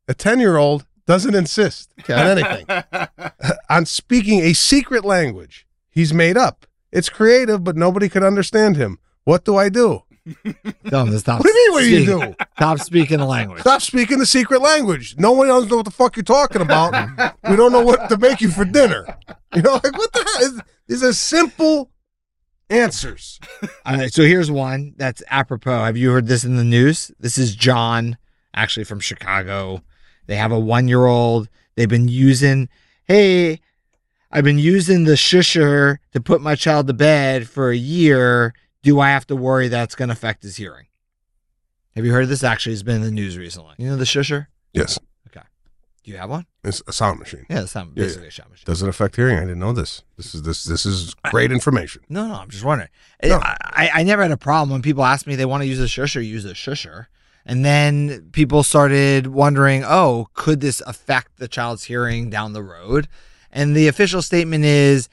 a 0.08 0.14
10 0.14 0.40
year 0.40 0.58
old 0.58 0.86
doesn't 1.08 1.34
insist 1.36 1.92
on 2.10 2.38
anything, 2.38 2.66
on 3.70 3.86
speaking 3.86 4.40
a 4.42 4.54
secret 4.54 5.04
language 5.04 5.66
he's 5.90 6.14
made 6.14 6.38
up. 6.38 6.66
It's 6.92 7.10
creative, 7.10 7.64
but 7.64 7.76
nobody 7.76 8.08
could 8.10 8.24
understand 8.24 8.78
him. 8.78 9.00
What 9.24 9.44
do 9.46 9.56
I 9.58 9.70
do? 9.70 10.04
Stop. 10.86 11.40
What 11.40 11.44
do 11.44 11.50
you 11.50 11.56
mean, 11.56 11.72
what 11.74 11.80
do 11.82 11.90
you 11.90 12.04
speaking- 12.06 12.20
do? 12.32 12.36
Stop 12.56 12.80
speaking 12.80 13.18
the 13.18 13.26
language. 13.26 13.62
Stop 13.62 13.82
speaking 13.82 14.20
the 14.20 14.26
secret 14.26 14.62
language. 14.62 15.16
No 15.18 15.32
one 15.34 15.50
else 15.50 15.66
knows 15.66 15.78
what 15.78 15.86
the 15.86 15.92
fuck 15.92 16.16
you're 16.16 16.24
talking 16.24 16.62
about. 16.62 16.94
we 17.50 17.56
don't 17.56 17.72
know 17.72 17.82
what 17.82 18.08
to 18.10 18.18
make 18.18 18.40
you 18.40 18.50
for 18.52 18.64
dinner. 18.64 19.06
You 19.56 19.62
know, 19.64 19.74
like 19.74 19.98
what 19.98 20.14
the 20.14 20.24
hell? 20.40 20.62
These 20.88 21.04
are 21.04 21.14
simple 21.14 21.90
answers. 22.70 23.40
All 23.86 23.96
right, 23.96 24.14
so 24.14 24.24
here's 24.24 24.52
one 24.52 24.94
that's 24.98 25.24
apropos. 25.30 25.84
Have 25.84 25.98
you 25.98 26.12
heard 26.12 26.28
this 26.28 26.44
in 26.44 26.56
the 26.56 26.64
news? 26.64 27.12
This 27.20 27.38
is 27.38 27.56
John, 27.56 28.18
actually 28.54 28.84
from 28.84 29.00
Chicago. 29.00 29.82
They 30.28 30.36
have 30.36 30.52
a 30.52 30.60
one 30.60 30.88
year 30.88 31.06
old. 31.06 31.50
They've 31.76 31.90
been 31.90 32.08
using, 32.08 32.70
hey, 33.06 33.60
I've 34.32 34.44
been 34.44 34.60
using 34.60 35.04
the 35.04 35.14
shusher 35.14 35.98
to 36.12 36.22
put 36.22 36.42
my 36.42 36.56
child 36.56 36.88
to 36.88 36.94
bed 36.94 37.48
for 37.48 37.70
a 37.70 37.78
year. 37.78 38.54
Do 38.82 39.00
I 39.00 39.10
have 39.10 39.28
to 39.28 39.36
worry 39.36 39.68
that's 39.68 39.96
going 39.96 40.10
to 40.10 40.14
affect 40.14 40.44
his 40.44 40.56
hearing? 40.56 40.88
Have 41.96 42.06
you 42.06 42.12
heard 42.12 42.24
of 42.24 42.30
this? 42.30 42.44
Actually, 42.44 42.74
it's 42.74 42.84
been 42.84 42.96
in 42.98 43.02
the 43.04 43.12
news 43.12 43.38
recently. 43.38 43.76
You 43.78 43.90
know 43.90 43.98
the 43.98 44.06
shusher? 44.06 44.48
Yes, 44.74 44.98
Do 46.04 46.12
you 46.12 46.18
have 46.18 46.30
one? 46.30 46.46
it's 46.66 46.82
a 46.88 46.94
sound 46.94 47.20
machine. 47.20 47.46
Yeah, 47.50 47.62
it's 47.62 47.76
not 47.76 47.88
Yeah, 47.96 48.04
basically 48.04 48.28
a 48.28 48.32
sound 48.32 48.50
machine. 48.52 48.64
Does 48.66 48.82
it 48.82 48.90
affect 48.90 49.16
hearing? 49.16 49.38
I 49.38 49.42
didn't 49.42 49.60
know 49.60 49.74
this. 49.74 50.02
This 50.18 50.36
is 50.36 50.44
this 50.44 50.64
this 50.66 50.86
is 50.86 51.14
great 51.32 51.52
information. 51.52 52.02
No, 52.10 52.28
no, 52.28 52.36
I'm 52.36 52.50
just 52.50 52.64
wondering. 52.64 52.90
No. 53.24 53.38
I, 53.38 53.58
I 53.62 53.90
I 53.96 54.04
never 54.04 54.22
had 54.22 54.32
a 54.32 54.38
problem 54.38 54.70
when 54.70 54.82
people 54.82 55.04
asked 55.06 55.28
me 55.28 55.36
they 55.36 55.46
want 55.46 55.62
to 55.64 55.68
use 55.68 55.80
a 55.80 55.86
shusher, 55.86 56.26
use 56.26 56.46
a 56.46 56.54
shusher. 56.54 57.08
And 57.46 57.66
then 57.66 58.30
people 58.32 58.64
started 58.64 59.28
wondering, 59.28 59.84
oh, 59.86 60.28
could 60.34 60.62
this 60.62 60.82
affect 60.88 61.38
the 61.38 61.48
child's 61.50 61.84
hearing 61.86 62.30
down 62.30 62.54
the 62.54 62.64
road? 62.64 63.08
And 63.52 63.76
the 63.76 63.88
official 63.90 64.22
statement 64.22 64.64
is 64.64 65.10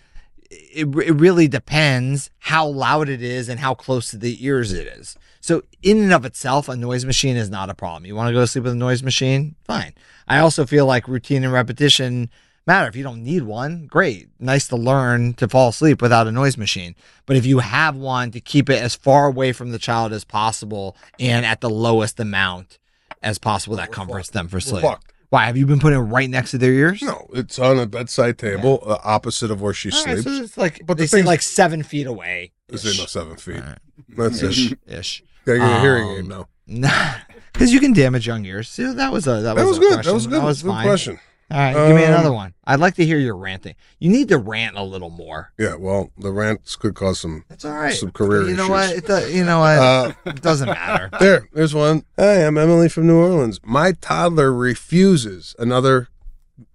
it, 0.50 0.87
it 0.97 1.12
really 1.12 1.49
depends 1.49 2.30
how 2.38 2.66
loud 2.66 3.09
it 3.09 3.23
is 3.23 3.49
and 3.49 3.61
how 3.61 3.75
close 3.75 4.11
to 4.11 4.19
the 4.19 4.45
ears 4.45 4.73
it 4.73 4.87
is. 4.87 5.16
So, 5.40 5.62
in 5.83 6.02
and 6.02 6.12
of 6.12 6.25
itself, 6.25 6.69
a 6.69 6.76
noise 6.76 7.04
machine 7.04 7.37
is 7.37 7.49
not 7.49 7.71
a 7.71 7.75
problem. 7.75 8.04
You 8.04 8.14
want 8.14 8.28
to 8.28 8.35
go 8.35 8.40
to 8.40 8.47
sleep 8.47 8.64
with 8.64 8.75
a 8.75 8.76
noise 8.76 9.02
machine? 9.02 9.54
Fine. 9.64 9.95
I 10.28 10.38
also 10.38 10.66
feel 10.66 10.87
like 10.87 11.09
routine 11.09 11.45
and 11.45 11.52
repetition 11.52 12.30
matter. 12.66 12.88
If 12.88 12.97
you 12.97 13.02
don't 13.02 13.23
need 13.23 13.45
one, 13.45 13.87
great. 13.87 14.28
Nice 14.38 14.69
to 14.69 14.76
learn 14.76 15.35
to 15.35 15.49
fall 15.49 15.71
asleep 15.71 16.02
without 16.02 16.26
a 16.26 16.33
noise 16.33 16.57
machine. 16.59 16.95
But 17.26 17.37
if 17.37 17.47
you 17.47 17.61
have 17.61 17.97
one, 17.97 18.30
to 18.33 18.40
keep 18.40 18.69
it 18.69 18.83
as 18.83 18.95
far 18.95 19.26
away 19.26 19.52
from 19.52 19.71
the 19.71 19.78
child 19.78 20.12
as 20.12 20.25
possible 20.25 20.97
and 21.19 21.47
at 21.47 21.61
the 21.61 21.71
lowest 21.71 22.21
amount 22.21 22.78
as 23.23 23.38
possible 23.38 23.76
that 23.76 23.92
comforts 23.92 24.30
them 24.30 24.49
for 24.49 24.61
sleep. 24.61 24.83
Fucked. 25.31 25.33
Why 25.33 25.47
have 25.47 25.57
you 25.57 25.67
been 25.67 25.79
putting 25.79 25.99
it 25.99 26.03
right 26.03 26.29
next 26.29 26.51
to 26.53 26.59
their 26.59 26.73
ears? 26.73 27.03
No, 27.03 27.29
it's 27.33 27.59
on 27.59 27.79
a 27.79 27.87
bedside 27.87 28.39
table, 28.39 28.83
uh, 28.87 28.99
opposite 29.05 29.51
of 29.51 29.61
where 29.63 29.73
she 29.73 29.91
All 29.91 30.05
right, 30.05 30.19
sleeps. 30.19 30.25
so 30.39 30.43
it's 30.45 30.57
like, 30.59 30.79
But 30.79 30.87
but 30.87 30.97
the 30.97 31.03
they 31.03 31.07
say 31.07 31.17
thing's- 31.19 31.27
like 31.27 31.43
seven 31.43 31.83
feet 31.83 32.07
away. 32.07 32.53
This 32.69 32.87
ain't 32.87 32.99
no 32.99 33.07
seven 33.07 33.37
feet. 33.37 33.57
All 33.57 33.63
right. 33.63 33.79
That's 34.17 34.43
it. 34.43 34.51
Ish. 34.51 34.75
Ish. 34.87 35.23
Gotta 35.45 35.59
get 35.61 35.77
a 35.77 35.81
hearing 35.81 36.05
Um, 36.09 36.17
aid 36.19 36.25
now. 36.27 36.49
Nah, 36.73 37.15
because 37.53 37.73
you 37.73 37.81
can 37.81 37.93
damage 37.93 38.29
young 38.29 38.45
ears. 38.45 38.69
See, 38.69 38.85
that 38.85 39.13
was 39.13 39.27
a 39.27 39.41
that, 39.41 39.57
That 39.57 39.67
was 39.67 39.79
a 39.79 39.81
good. 39.81 39.93
question. 39.95 40.09
That 40.11 40.15
was 40.15 40.27
good. 40.29 40.41
That 40.41 40.45
was 40.45 40.63
good 40.63 40.69
fine. 40.69 40.87
question. 40.87 41.21
All 41.50 41.59
right, 41.59 41.75
give 41.75 41.97
me 41.97 42.04
Um, 42.04 42.12
another 42.12 42.33
one. 42.33 42.54
I'd 42.64 42.78
like 42.78 42.95
to 42.95 43.04
hear 43.04 43.19
your 43.19 43.37
ranting. 43.37 43.75
You 43.99 44.09
need 44.09 44.28
to 44.28 44.38
rant 44.38 44.76
a 44.76 44.85
little 44.85 45.11
more. 45.11 45.52
Yeah, 45.59 45.75
well, 45.75 46.12
the 46.16 46.30
rants 46.30 46.76
could 46.76 46.95
cause 46.95 47.19
some. 47.19 47.45
That's 47.49 47.64
all 47.64 47.73
right. 47.73 47.92
Some 47.92 48.12
career 48.12 48.42
You 48.42 48.54
know 48.54 48.73
issues. 48.75 49.04
what? 49.04 49.21
It 49.21 49.26
do, 49.30 49.37
you 49.37 49.45
know 49.45 49.59
what? 49.59 49.78
Uh, 49.78 50.12
it 50.26 50.42
doesn't 50.42 50.69
matter. 50.69 51.11
there, 51.19 51.49
there's 51.52 51.75
one. 51.75 52.04
Hi, 52.16 52.47
I'm 52.47 52.57
Emily 52.57 52.88
from 52.88 53.09
New 53.09 53.16
Orleans. 53.19 53.59
My 53.64 53.92
toddler 53.92 54.52
refuses. 54.52 55.57
Another 55.59 56.07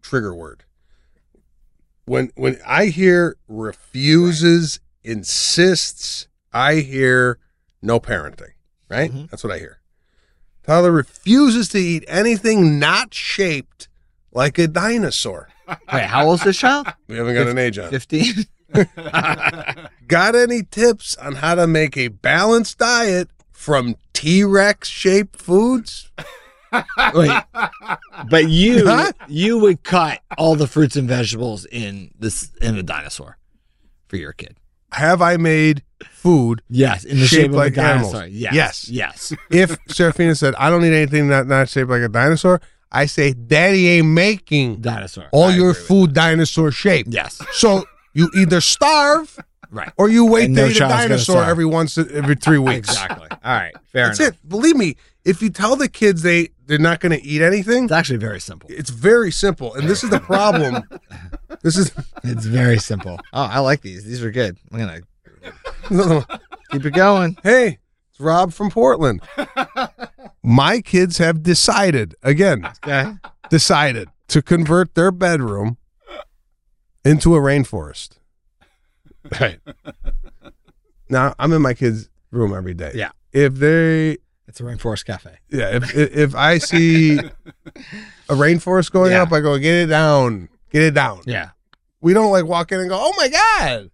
trigger 0.02 0.34
word. 0.36 0.64
When 2.06 2.32
when 2.36 2.60
I 2.68 2.88
hear 2.88 3.38
refuses, 3.48 4.80
insists, 5.04 6.28
I 6.54 6.76
hear 6.76 7.40
no 7.82 8.00
parenting. 8.00 8.52
Right? 8.90 9.12
Mhm. 9.12 9.30
That's 9.32 9.44
what 9.44 9.54
I 9.54 9.58
hear. 9.60 9.80
Toddler 10.64 10.92
refuses 10.92 11.70
to 11.70 11.80
eat 11.80 12.04
anything 12.08 12.78
not 12.78 13.14
shaped 13.14 13.88
like 14.36 14.60
a 14.60 14.68
dinosaur. 14.68 15.50
Wait, 15.68 16.04
how 16.04 16.28
old 16.28 16.40
is 16.40 16.44
this 16.46 16.58
child? 16.60 16.88
We 17.08 17.16
haven't 17.18 17.34
got 17.34 17.48
an 17.48 17.58
age 17.58 17.80
on. 17.80 17.90
Fifteen. 17.90 18.46
Got 20.08 20.36
any 20.36 20.64
tips 20.64 21.16
on 21.18 21.36
how 21.36 21.56
to 21.56 21.66
make 21.66 21.96
a 21.98 22.10
balanced 22.10 22.78
diet 22.78 23.30
from 23.52 23.96
T 24.14 24.44
Rex 24.44 24.88
shaped 24.90 25.38
foods? 25.42 26.12
Wait, 27.14 27.32
but 28.30 28.50
you 28.50 28.84
Huh? 28.88 29.12
you 29.30 29.58
would 29.60 29.84
cut 29.84 30.20
all 30.38 30.56
the 30.56 30.68
fruits 30.68 30.96
and 30.96 31.08
vegetables 31.08 31.66
in 31.66 32.12
this 32.20 32.52
in 32.62 32.76
a 32.78 32.84
dinosaur 32.84 33.38
for 34.08 34.18
your 34.18 34.34
kid. 34.34 34.58
Have 34.92 35.22
I 35.22 35.38
made 35.38 35.84
food? 36.04 36.62
Yes, 36.70 37.04
in 37.06 37.20
the 37.20 37.28
shape 37.28 37.48
of 37.52 37.56
like 37.56 37.74
a 37.74 37.76
dinosaur. 37.78 38.22
animals. 38.24 38.34
Yes, 38.34 38.90
Yes. 38.90 39.32
yes. 39.32 39.34
If 39.50 39.78
Serafina 39.90 40.36
said, 40.36 40.54
I 40.56 40.70
don't 40.70 40.82
need 40.82 40.94
anything 40.94 41.30
not, 41.30 41.48
not 41.48 41.70
shaped 41.70 41.90
like 41.90 42.02
a 42.02 42.10
dinosaur, 42.10 42.62
I 42.96 43.06
say, 43.08 43.34
Daddy 43.34 43.88
ain't 43.90 44.08
making 44.08 44.82
Dinosaur. 44.82 45.28
all 45.32 45.46
I 45.50 45.56
your 45.56 45.74
food 45.74 46.14
dinosaur 46.14 46.72
shaped. 46.72 47.10
Yes, 47.14 47.42
So 47.54 47.86
you 48.14 48.30
either 48.36 48.62
starve 48.62 49.38
right. 49.70 49.92
or 49.98 50.10
you 50.10 50.26
wait 50.26 50.46
And 50.46 50.56
to 50.56 50.62
no 50.64 50.68
eat 50.70 50.78
a 50.78 50.80
dinosaur 50.80 51.44
every 51.44 51.66
once 51.66 51.98
every 51.98 52.36
three 52.36 52.58
weeks. 52.58 52.90
Exactly. 52.90 53.28
All 53.32 53.38
right. 53.44 53.74
Fair 53.92 54.08
That's 54.08 54.20
enough. 54.20 54.34
it. 54.34 54.50
Believe 54.50 54.76
me, 54.78 54.96
if 55.26 55.42
you 55.42 55.50
tell 55.50 55.76
the 55.76 55.90
kids 55.90 56.22
they 56.22 56.50
they're 56.68 56.80
not 56.80 57.00
going 57.00 57.12
to 57.12 57.24
eat 57.24 57.42
anything, 57.44 57.84
It's 57.84 57.94
actually 57.94 58.18
very 58.18 58.40
simple. 58.40 58.70
it's 58.72 58.90
very 58.90 59.32
simple. 59.32 59.76
And 59.76 59.88
this 59.88 60.04
is 60.04 60.10
the 60.10 60.20
problem. 60.20 60.84
this 61.62 61.78
is 61.78 61.92
It's 62.24 62.46
very 62.46 62.80
simple. 62.80 63.20
Oh, 63.34 63.44
I 63.44 63.60
like 63.60 63.82
these. 63.82 64.04
These 64.06 64.24
are 64.24 64.32
good. 64.32 64.58
I'm 64.72 64.80
gonna 64.80 65.02
keep 66.72 66.86
it 66.86 66.94
going. 66.94 67.38
hey, 67.44 67.78
it's 68.10 68.20
Rob 68.20 68.52
from 68.54 68.72
Portland. 68.72 69.22
My 70.46 70.80
kids 70.82 71.18
have 71.18 71.42
decided 71.42 72.14
again, 72.22 72.66
Okay. 72.86 73.14
decided 73.50 74.10
to 74.28 74.42
convert 74.42 74.94
their 74.96 75.12
bedroom 75.12 75.78
into 77.04 77.36
a 77.36 77.40
rainforest. 77.40 78.18
Right. 79.42 79.60
Now 81.10 81.34
I'm 81.40 81.52
in 81.54 81.62
my 81.62 81.74
kids' 81.74 82.10
room 82.32 82.54
every 82.56 82.74
day. 82.76 82.92
Yeah. 82.94 83.10
If 83.32 83.56
they 83.56 84.18
It's 84.48 84.60
a 84.60 84.64
rainforest 84.64 85.06
cafe. 85.06 85.38
yeah, 85.50 85.76
if 85.78 85.96
if, 85.96 86.16
if 86.16 86.36
I 86.36 86.60
see 86.60 87.18
a 87.18 87.24
rainforest 88.36 88.92
going 88.92 89.12
Yeah. 89.12 89.24
up, 89.24 89.32
I 89.34 89.40
go, 89.42 89.58
get 89.58 89.74
it 89.76 89.88
down. 89.88 90.50
Get 90.72 90.84
it 90.84 90.94
down. 90.94 91.22
Yeah. 91.26 91.50
We 92.02 92.14
don't 92.14 92.32
like 92.32 92.46
walk 92.46 92.72
in 92.72 92.80
and 92.80 92.90
go, 92.90 92.98
oh 93.00 93.14
my 93.18 93.30
God, 93.30 93.90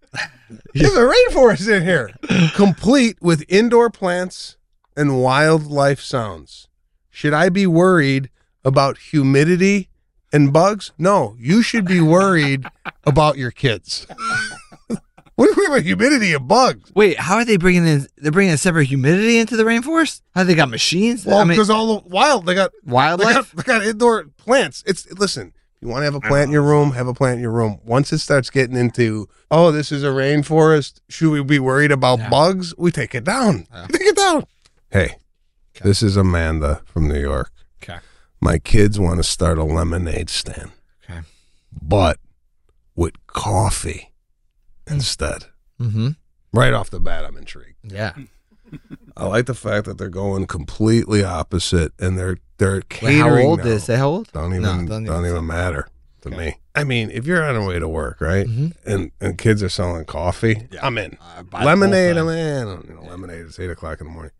there's 0.74 0.94
a 0.94 1.00
rainforest 1.14 1.66
in 1.74 1.82
here. 1.82 2.10
Complete 2.54 3.16
with 3.22 3.42
indoor 3.48 3.88
plants 3.88 4.58
and 4.96 5.20
wildlife 5.22 6.00
sounds. 6.00 6.68
Should 7.10 7.34
I 7.34 7.48
be 7.48 7.66
worried 7.66 8.30
about 8.64 8.98
humidity 8.98 9.88
and 10.32 10.52
bugs? 10.52 10.92
No, 10.98 11.36
you 11.38 11.62
should 11.62 11.84
be 11.84 12.00
worried 12.00 12.66
about 13.04 13.36
your 13.36 13.50
kids. 13.50 14.06
what 15.36 15.46
do 15.46 15.54
we 15.56 15.66
about 15.66 15.82
humidity 15.82 16.32
and 16.34 16.46
bugs? 16.48 16.90
Wait, 16.94 17.18
how 17.18 17.36
are 17.36 17.44
they 17.44 17.56
bringing 17.56 17.86
in? 17.86 18.06
They're 18.16 18.32
bringing 18.32 18.54
a 18.54 18.58
separate 18.58 18.86
humidity 18.86 19.38
into 19.38 19.56
the 19.56 19.64
rainforest. 19.64 20.20
How 20.34 20.44
they 20.44 20.54
got 20.54 20.68
machines? 20.70 21.26
Well, 21.26 21.38
I 21.38 21.44
mean, 21.44 21.50
because 21.50 21.70
all 21.70 22.00
the 22.00 22.08
wild, 22.08 22.46
they 22.46 22.54
got 22.54 22.70
They 22.84 22.92
got, 22.92 23.50
they 23.50 23.62
got 23.62 23.82
indoor 23.84 24.24
plants. 24.36 24.82
It's 24.86 25.10
listen. 25.12 25.52
If 25.76 25.86
you 25.86 25.88
want 25.88 26.02
to 26.02 26.04
have 26.04 26.14
a 26.14 26.20
plant 26.20 26.44
in 26.46 26.52
your 26.52 26.62
room, 26.62 26.92
have 26.92 27.08
a 27.08 27.14
plant 27.14 27.36
in 27.38 27.42
your 27.42 27.50
room. 27.50 27.80
Once 27.84 28.12
it 28.12 28.18
starts 28.18 28.50
getting 28.50 28.76
into, 28.76 29.28
oh, 29.50 29.72
this 29.72 29.90
is 29.90 30.04
a 30.04 30.08
rainforest. 30.08 31.00
Should 31.08 31.30
we 31.32 31.42
be 31.42 31.58
worried 31.58 31.90
about 31.90 32.20
Yeah. 32.20 32.28
bugs? 32.30 32.72
We 32.78 32.92
take 32.92 33.16
it 33.16 33.24
down. 33.24 33.66
Yeah. 33.72 33.86
Take 33.90 34.02
it 34.02 34.16
down. 34.16 34.44
Hey, 34.92 35.16
this 35.82 36.02
is 36.02 36.16
Amanda 36.18 36.82
from 36.84 37.08
New 37.08 37.18
York. 37.18 37.50
Okay. 37.82 37.98
My 38.42 38.58
kids 38.58 39.00
want 39.00 39.16
to 39.18 39.22
start 39.22 39.56
a 39.56 39.64
lemonade 39.64 40.28
stand, 40.28 40.70
Okay. 41.08 41.20
but 41.80 42.18
with 42.94 43.14
coffee 43.26 44.12
instead. 44.86 45.44
Mm-hmm. 45.80 46.08
Right 46.52 46.74
off 46.74 46.90
the 46.90 47.00
bat, 47.00 47.24
I'm 47.24 47.38
intrigued. 47.38 47.76
Yeah. 47.82 48.12
I 49.16 49.26
like 49.26 49.46
the 49.46 49.54
fact 49.54 49.86
that 49.86 49.96
they're 49.96 50.10
going 50.10 50.46
completely 50.46 51.24
opposite, 51.24 51.92
and 51.98 52.18
they're 52.18 52.36
they're 52.58 52.76
Wait, 52.76 52.88
catering. 52.90 53.18
how 53.20 53.38
old 53.38 53.60
now. 53.60 53.66
is 53.70 53.86
they? 53.86 53.96
How 53.96 54.08
old? 54.08 54.30
Don't 54.32 54.52
even 54.52 54.62
No, 54.62 54.86
don't, 54.86 55.06
even, 55.06 55.24
even- 55.30 55.46
matter 55.46 55.88
to 56.20 56.28
Okay. 56.28 56.36
me. 56.36 56.58
I 56.74 56.84
mean, 56.84 57.10
if 57.10 57.26
you're 57.26 57.42
on 57.42 57.54
your 57.54 57.66
way 57.66 57.78
to 57.78 57.88
work, 57.88 58.20
right, 58.20 58.46
Mhm. 58.46 58.74
and 58.86 59.10
and 59.22 59.38
kids 59.38 59.62
are 59.62 59.68
selling 59.70 60.04
coffee, 60.04 60.68
Yeah. 60.70 60.86
I'm 60.86 60.98
in. 60.98 61.16
Uh, 61.20 61.44
lemonade, 61.64 62.16
I'm 62.18 62.28
in. 62.28 62.66
Don't 62.66 62.88
know, 62.90 63.02
lemonade 63.10 63.46
It's 63.46 63.58
eight 63.58 63.70
o'clock 63.70 64.00
in 64.02 64.06
the 64.06 64.12
morning. 64.12 64.32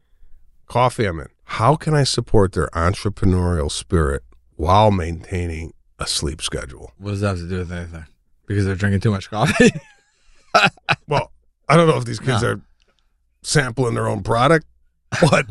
Coffee, 0.67 1.05
I'm 1.07 1.21
in. 1.21 1.29
How 1.45 1.77
can 1.77 1.95
I 1.95 2.05
support 2.05 2.53
their 2.53 2.69
entrepreneurial 2.69 3.71
spirit 3.71 4.23
while 4.57 4.91
maintaining 4.91 5.73
a 5.99 6.07
sleep 6.07 6.41
schedule? 6.41 6.93
What 6.99 7.11
does 7.13 7.21
that 7.21 7.29
have 7.29 7.39
to 7.39 7.49
do 7.49 7.59
with 7.59 7.73
anything? 7.73 8.07
Because 8.47 8.65
they're 8.65 8.75
drinking 8.75 9.01
too 9.01 9.11
much 9.11 9.31
coffee. 9.31 9.71
Well, 11.09 11.33
I 11.67 11.77
don't 11.77 11.87
know 11.89 11.97
if 11.97 12.05
these 12.05 12.19
kids 12.19 12.43
No. 12.43 12.49
are 12.51 12.61
sampling 13.43 13.95
their 13.95 14.07
own 14.07 14.23
product, 14.23 14.67
but 15.31 15.47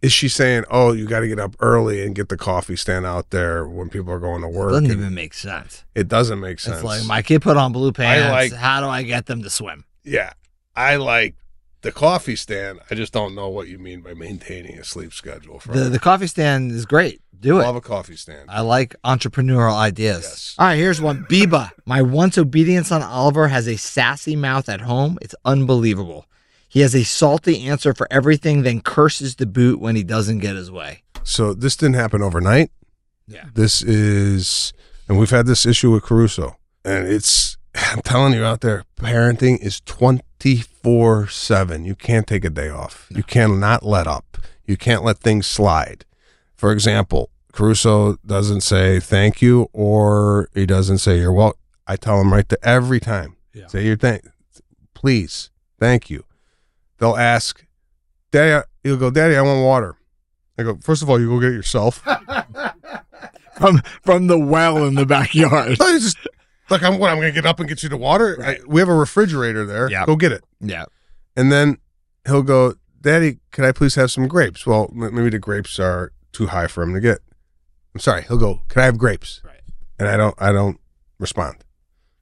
is 0.00 0.12
she 0.12 0.28
saying, 0.28 0.62
"Oh, 0.70 0.92
you 0.92 1.06
got 1.08 1.20
to 1.20 1.28
get 1.28 1.40
up 1.40 1.56
early 1.58 2.04
and 2.06 2.14
get 2.14 2.28
the 2.28 2.36
coffee 2.36 2.76
stand 2.76 3.04
out 3.04 3.30
there 3.30 3.66
when 3.66 3.88
people 3.88 4.12
are 4.12 4.20
going 4.20 4.42
to 4.42 4.48
work"? 4.48 4.70
It 4.70 4.86
Doesn't 4.86 4.90
even 5.00 5.14
make 5.14 5.34
sense. 5.34 5.84
it 5.96 6.06
doesn't 6.06 6.38
make 6.38 6.60
sense. 6.60 6.76
It's 6.76 6.84
like 6.84 7.04
my 7.04 7.20
kid 7.22 7.42
put 7.42 7.56
on 7.56 7.72
blue 7.72 7.90
pants. 7.92 8.30
like- 8.30 8.52
How 8.60 8.80
do 8.80 8.86
I 8.86 9.02
get 9.02 9.26
them 9.26 9.42
to 9.42 9.50
swim? 9.50 9.84
yeah, 10.04 10.32
I 10.76 10.96
like 10.96 11.34
the 11.86 11.92
coffee 11.92 12.36
stand. 12.36 12.80
I 12.90 12.94
just 12.94 13.12
don't 13.12 13.34
know 13.34 13.48
what 13.48 13.68
you 13.68 13.78
mean 13.78 14.00
by 14.00 14.12
maintaining 14.12 14.78
a 14.78 14.84
sleep 14.84 15.12
schedule. 15.12 15.58
For 15.60 15.72
The 15.72 15.88
the 15.88 15.98
coffee 15.98 16.26
stand 16.26 16.72
is 16.72 16.84
great. 16.84 17.20
Do 17.38 17.58
it. 17.60 17.62
love 17.62 17.76
a 17.76 17.80
coffee 17.80 18.16
stand. 18.16 18.48
I 18.50 18.62
like 18.62 18.96
entrepreneurial 19.04 19.74
ideas. 19.76 20.22
Yes. 20.24 20.54
All 20.58 20.66
right, 20.66 20.76
here's 20.76 21.00
one. 21.00 21.24
Biba, 21.30 21.70
my 21.84 22.02
once 22.02 22.36
obedient 22.38 22.86
son 22.86 23.02
Oliver 23.02 23.48
has 23.48 23.68
a 23.68 23.76
sassy 23.76 24.34
mouth 24.36 24.68
at 24.68 24.80
home. 24.80 25.16
It's 25.22 25.34
unbelievable. 25.44 26.26
He 26.68 26.80
has 26.80 26.94
a 26.94 27.04
salty 27.04 27.66
answer 27.68 27.94
for 27.94 28.08
everything, 28.10 28.62
then 28.62 28.80
curses 28.80 29.36
the 29.36 29.46
boot 29.46 29.80
when 29.80 29.96
he 29.96 30.02
doesn't 30.02 30.38
get 30.40 30.56
his 30.56 30.70
way. 30.70 31.02
So 31.22 31.54
this 31.54 31.76
didn't 31.76 31.94
happen 31.96 32.22
overnight. 32.22 32.70
Yeah. 33.28 33.44
This 33.54 33.82
is, 33.82 34.72
and 35.08 35.18
we've 35.18 35.30
had 35.30 35.46
this 35.46 35.64
issue 35.66 35.92
with 35.92 36.02
Caruso, 36.02 36.56
and 36.84 37.06
it's. 37.06 37.56
I'm 37.92 38.00
telling 38.02 38.32
you 38.32 38.42
out 38.44 38.62
there, 38.62 38.84
parenting 38.98 39.58
is 39.60 39.80
24 40.38 41.28
seven. 41.28 41.84
You 41.84 41.94
can't 41.94 42.26
take 42.26 42.44
a 42.44 42.50
day 42.50 42.68
off. 42.68 43.06
You 43.10 43.22
cannot 43.22 43.84
let 43.84 44.06
up. 44.06 44.38
You 44.64 44.76
can't 44.76 45.04
let 45.04 45.18
things 45.18 45.46
slide. 45.46 46.04
For 46.54 46.72
example, 46.72 47.30
Caruso 47.52 48.16
doesn't 48.26 48.60
say 48.62 49.00
thank 49.00 49.40
you, 49.40 49.68
or 49.72 50.48
he 50.54 50.66
doesn't 50.66 50.98
say 50.98 51.18
you're 51.18 51.32
well. 51.32 51.56
I 51.86 51.96
tell 51.96 52.20
him 52.20 52.32
right 52.32 52.48
to 52.48 52.58
every 52.62 53.00
time. 53.00 53.36
Yeah. 53.54 53.68
Say 53.68 53.86
your 53.86 53.96
thank, 53.96 54.24
please, 54.94 55.50
thank 55.78 56.10
you. 56.10 56.24
They'll 56.98 57.16
ask, 57.16 57.64
Daddy. 58.30 58.54
I-" 58.54 58.64
He'll 58.82 58.96
go, 58.96 59.10
Daddy, 59.10 59.36
I 59.36 59.42
want 59.42 59.64
water. 59.64 59.96
I 60.58 60.62
go, 60.62 60.76
first 60.80 61.02
of 61.02 61.10
all, 61.10 61.18
you 61.20 61.28
go 61.28 61.40
get 61.40 61.50
it 61.50 61.54
yourself. 61.54 62.06
From 63.56 63.80
from 64.02 64.26
the 64.26 64.38
well 64.38 64.84
in 64.84 64.96
the 64.96 65.06
backyard. 65.06 65.76
Just 65.80 66.18
like 66.70 66.82
I'm 66.82 66.98
what 66.98 67.10
I'm 67.10 67.16
gonna 67.18 67.32
get 67.32 67.46
up 67.46 67.60
and 67.60 67.68
get 67.68 67.82
you 67.82 67.88
the 67.88 67.96
water. 67.96 68.42
I, 68.42 68.58
we 68.66 68.80
have 68.80 68.88
a 68.88 68.94
refrigerator 68.94 69.64
there. 69.64 69.90
Yep. 69.90 70.06
Go 70.06 70.16
get 70.16 70.32
it. 70.32 70.44
Yeah. 70.60 70.84
And 71.36 71.52
then 71.52 71.78
he'll 72.26 72.42
go, 72.42 72.74
Daddy, 73.00 73.38
can 73.52 73.64
I 73.64 73.72
please 73.72 73.94
have 73.94 74.10
some 74.10 74.26
grapes? 74.26 74.66
Well, 74.66 74.90
maybe 74.92 75.30
the 75.30 75.38
grapes 75.38 75.78
are 75.78 76.12
too 76.32 76.48
high 76.48 76.66
for 76.66 76.82
him 76.82 76.94
to 76.94 77.00
get. 77.00 77.18
I'm 77.94 78.00
sorry. 78.00 78.22
He'll 78.22 78.38
go, 78.38 78.62
Can 78.68 78.82
I 78.82 78.86
have 78.86 78.98
grapes? 78.98 79.40
Right. 79.44 79.60
And 79.98 80.08
I 80.08 80.16
don't 80.16 80.34
I 80.38 80.52
don't 80.52 80.78
respond. 81.18 81.56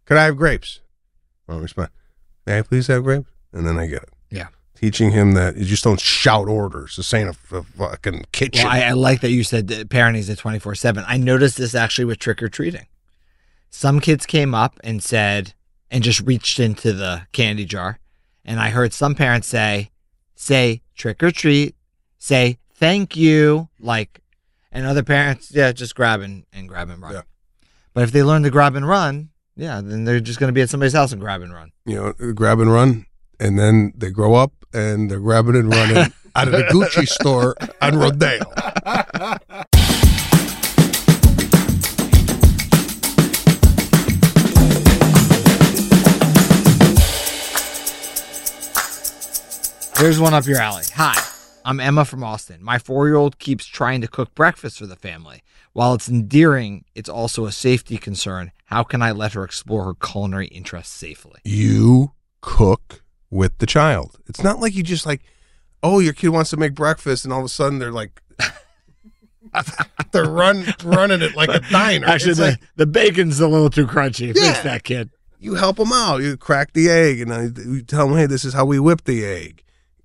Could 0.05 0.17
I 0.17 0.25
have 0.25 0.37
grapes? 0.37 0.81
I 1.49 1.53
don't 1.53 1.63
respond. 1.63 1.91
May 2.47 2.59
I 2.59 2.63
please 2.63 2.87
have 2.89 3.05
grapes? 3.05 3.31
And 3.53 3.67
then 3.67 3.79
I 3.79 3.87
get 3.87 4.03
it. 4.03 4.11
Yeah. 4.31 4.49
Teaching 4.75 5.13
him 5.13 5.33
that 5.33 5.57
you 5.57 5.65
just 5.65 5.85
don't 5.85 6.01
shout 6.01 6.49
orders. 6.49 6.97
This 6.97 7.15
ain't 7.15 7.31
a, 7.31 7.57
a 7.57 7.63
fucking 7.63 8.25
kitchen. 8.33 8.65
Well, 8.65 8.73
I, 8.73 8.81
I 8.83 8.93
like 8.93 9.21
that 9.23 9.31
you 9.31 9.45
said 9.45 9.69
that 9.69 9.89
parenting 9.89 10.19
is 10.19 10.29
a 10.29 10.37
24 10.37 10.75
7. 10.75 11.05
I 11.07 11.17
noticed 11.17 11.57
this 11.57 11.75
actually 11.75 12.05
with 12.05 12.19
trick 12.19 12.43
or 12.43 12.49
treating. 12.49 12.87
Some 13.75 13.99
kids 13.99 14.25
came 14.25 14.55
up 14.55 14.79
and 14.85 15.03
said, 15.03 15.53
and 15.91 16.05
just 16.05 16.21
reached 16.21 16.61
into 16.61 16.93
the 16.93 17.27
candy 17.33 17.65
jar. 17.65 17.99
And 18.45 18.61
I 18.61 18.71
heard 18.71 18.93
some 18.93 19.17
parents 19.17 19.49
say, 19.49 19.91
say 20.37 20.83
trick 20.95 21.21
or 21.25 21.33
treat, 21.33 21.75
say 22.17 22.59
thank 22.73 23.17
you. 23.17 23.69
Like, 23.81 24.21
and 24.71 24.87
other 24.87 25.03
parents, 25.03 25.51
yeah, 25.53 25.73
just 25.73 25.97
grab 25.97 26.21
and, 26.21 26.45
and 26.53 26.69
grab 26.69 26.89
and 26.89 27.03
run. 27.03 27.15
Yeah. 27.15 27.23
But 27.95 28.05
if 28.05 28.13
they 28.13 28.23
learn 28.23 28.45
to 28.45 28.51
grab 28.51 28.77
and 28.77 28.87
run, 28.87 29.31
yeah, 29.57 29.81
then 29.81 30.05
they're 30.05 30.21
just 30.21 30.39
going 30.39 30.51
to 30.51 30.55
be 30.55 30.63
at 30.63 30.71
somebody's 30.71 30.93
house 30.93 31.11
and 31.11 31.21
grab 31.21 31.43
and 31.43 31.53
run. 31.53 31.73
you 31.85 31.97
know, 31.97 32.15
uh, 32.21 32.31
grab 32.31 32.61
and 32.61 32.73
run, 32.73 33.07
and 33.41 33.59
then 33.59 33.93
they 33.97 34.11
grow 34.11 34.35
up 34.35 34.53
and 34.73 35.11
they're 35.11 35.19
grabbing 35.19 35.57
and 35.57 35.75
running 35.75 35.97
out 36.37 36.47
of 36.47 36.53
the 36.53 36.63
Gucci 36.63 37.09
store 37.09 37.57
on 37.83 37.99
Rodeo. 37.99 38.39
Here's 49.97 50.19
one 50.19 50.35
up 50.35 50.45
your 50.45 50.59
alley. 50.59 50.83
Hi, 50.97 51.15
I'm 51.65 51.79
Emma 51.79 52.05
from 52.05 52.25
Austin. 52.25 52.63
My 52.63 52.79
four 52.79 53.07
year 53.07 53.17
old 53.17 53.39
keeps 53.39 53.65
trying 53.65 54.01
to 54.01 54.09
cook 54.09 54.35
breakfast 54.35 54.79
for 54.79 54.87
the 54.87 54.97
family. 54.97 55.43
While 55.73 55.95
it's 55.95 56.09
endearing, 56.09 56.85
it's 56.95 57.09
also 57.09 57.47
a 57.47 57.53
safety 57.53 57.97
concern. 57.97 58.51
How 58.67 58.83
can 58.83 59.03
I 59.03 59.13
let 59.13 59.35
her 59.35 59.45
explore 59.45 59.85
her 59.85 59.95
culinary 59.95 60.49
interests 60.49 60.93
safely? 60.93 61.41
You 61.45 62.13
cook 62.41 63.03
with 63.31 63.59
the 63.59 63.67
child. 63.67 64.19
It's 64.27 64.43
not 64.43 64.59
like 64.59 64.75
you 64.75 64.83
just 64.83 65.07
like, 65.07 65.23
oh, 65.83 66.01
your 66.01 66.13
kid 66.13 66.29
wants 66.29 66.51
to 66.51 66.57
make 66.57 66.75
breakfast, 66.75 67.25
and 67.25 67.33
all 67.33 67.41
of 67.41 67.47
a 67.47 67.49
sudden 67.49 67.79
they're 67.79 67.93
like, 67.93 68.21
they're 70.13 70.25
run 70.25 70.67
running 70.83 71.23
it 71.23 71.37
like 71.37 71.51
a 71.51 71.61
diner. 71.71 72.07
Actually, 72.09 72.35
the, 72.35 72.51
like, 72.51 72.61
the 72.77 72.87
bacon's 72.87 73.39
a 73.39 73.47
little 73.47 73.71
too 73.71 73.87
crunchy. 73.87 74.35
Yeah. 74.35 74.53
Fix 74.53 74.65
that, 74.65 74.83
kid. 74.83 75.11
you 75.39 75.55
help 75.55 75.77
them 75.77 75.93
out. 75.93 76.19
You 76.19 76.37
crack 76.37 76.73
the 76.73 76.91
egg, 76.91 77.21
and 77.21 77.57
you 77.57 77.83
tell 77.83 78.09
them, 78.09 78.19
hey, 78.19 78.27
this 78.27 78.45
is 78.45 78.55
how 78.55 78.65
we 78.65 78.81
whip 78.81 79.05
the 79.05 79.25
egg. 79.25 79.64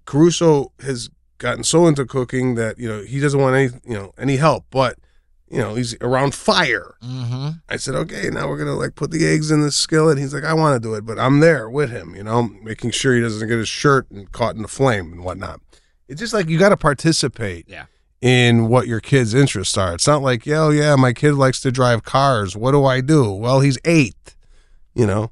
Caruso 0.09 0.71
has 0.79 1.07
gotten 1.37 1.63
so 1.63 1.85
into 1.85 2.03
cooking 2.03 2.55
that 2.55 2.79
you 2.79 2.87
know 2.89 3.03
he 3.03 3.19
doesn't 3.19 3.39
want 3.39 3.55
any 3.55 3.69
you 3.85 3.93
know 3.93 4.11
any 4.17 4.37
help, 4.37 4.65
but 4.71 4.97
you 5.51 5.59
know 5.59 5.75
he's 5.75 5.95
around 6.01 6.33
fire. 6.33 6.95
Mm-hmm. 7.03 7.49
I 7.69 7.75
said, 7.77 7.93
okay, 7.93 8.31
now 8.31 8.47
we're 8.49 8.57
gonna 8.57 8.73
like 8.73 8.95
put 8.95 9.11
the 9.11 9.27
eggs 9.27 9.51
in 9.51 9.61
the 9.61 9.71
skillet. 9.71 10.17
He's 10.17 10.33
like, 10.33 10.43
I 10.43 10.55
want 10.55 10.81
to 10.81 10.85
do 10.89 10.95
it, 10.95 11.05
but 11.05 11.19
I'm 11.19 11.41
there 11.41 11.69
with 11.69 11.91
him, 11.91 12.15
you 12.15 12.23
know, 12.23 12.41
making 12.63 12.89
sure 12.89 13.13
he 13.13 13.21
doesn't 13.21 13.47
get 13.47 13.59
his 13.59 13.69
shirt 13.69 14.09
and 14.09 14.31
caught 14.31 14.55
in 14.55 14.63
the 14.63 14.67
flame 14.67 15.11
and 15.13 15.23
whatnot. 15.23 15.61
It's 16.07 16.19
just 16.19 16.33
like 16.33 16.49
you 16.49 16.57
got 16.57 16.69
to 16.69 16.77
participate 16.77 17.65
Yeah. 17.69 17.85
in 18.19 18.67
what 18.67 18.87
your 18.87 18.99
kid's 18.99 19.35
interests 19.35 19.77
are. 19.77 19.93
It's 19.93 20.07
not 20.07 20.23
like, 20.23 20.43
yeah, 20.47 20.61
oh, 20.63 20.69
yeah, 20.71 20.95
my 20.95 21.13
kid 21.13 21.33
likes 21.35 21.61
to 21.61 21.71
drive 21.71 22.01
cars. 22.03 22.55
What 22.57 22.71
do 22.71 22.83
I 22.83 23.01
do? 23.01 23.31
Well, 23.31 23.59
he's 23.59 23.77
eight, 23.85 24.35
you 24.95 25.05
know. 25.05 25.29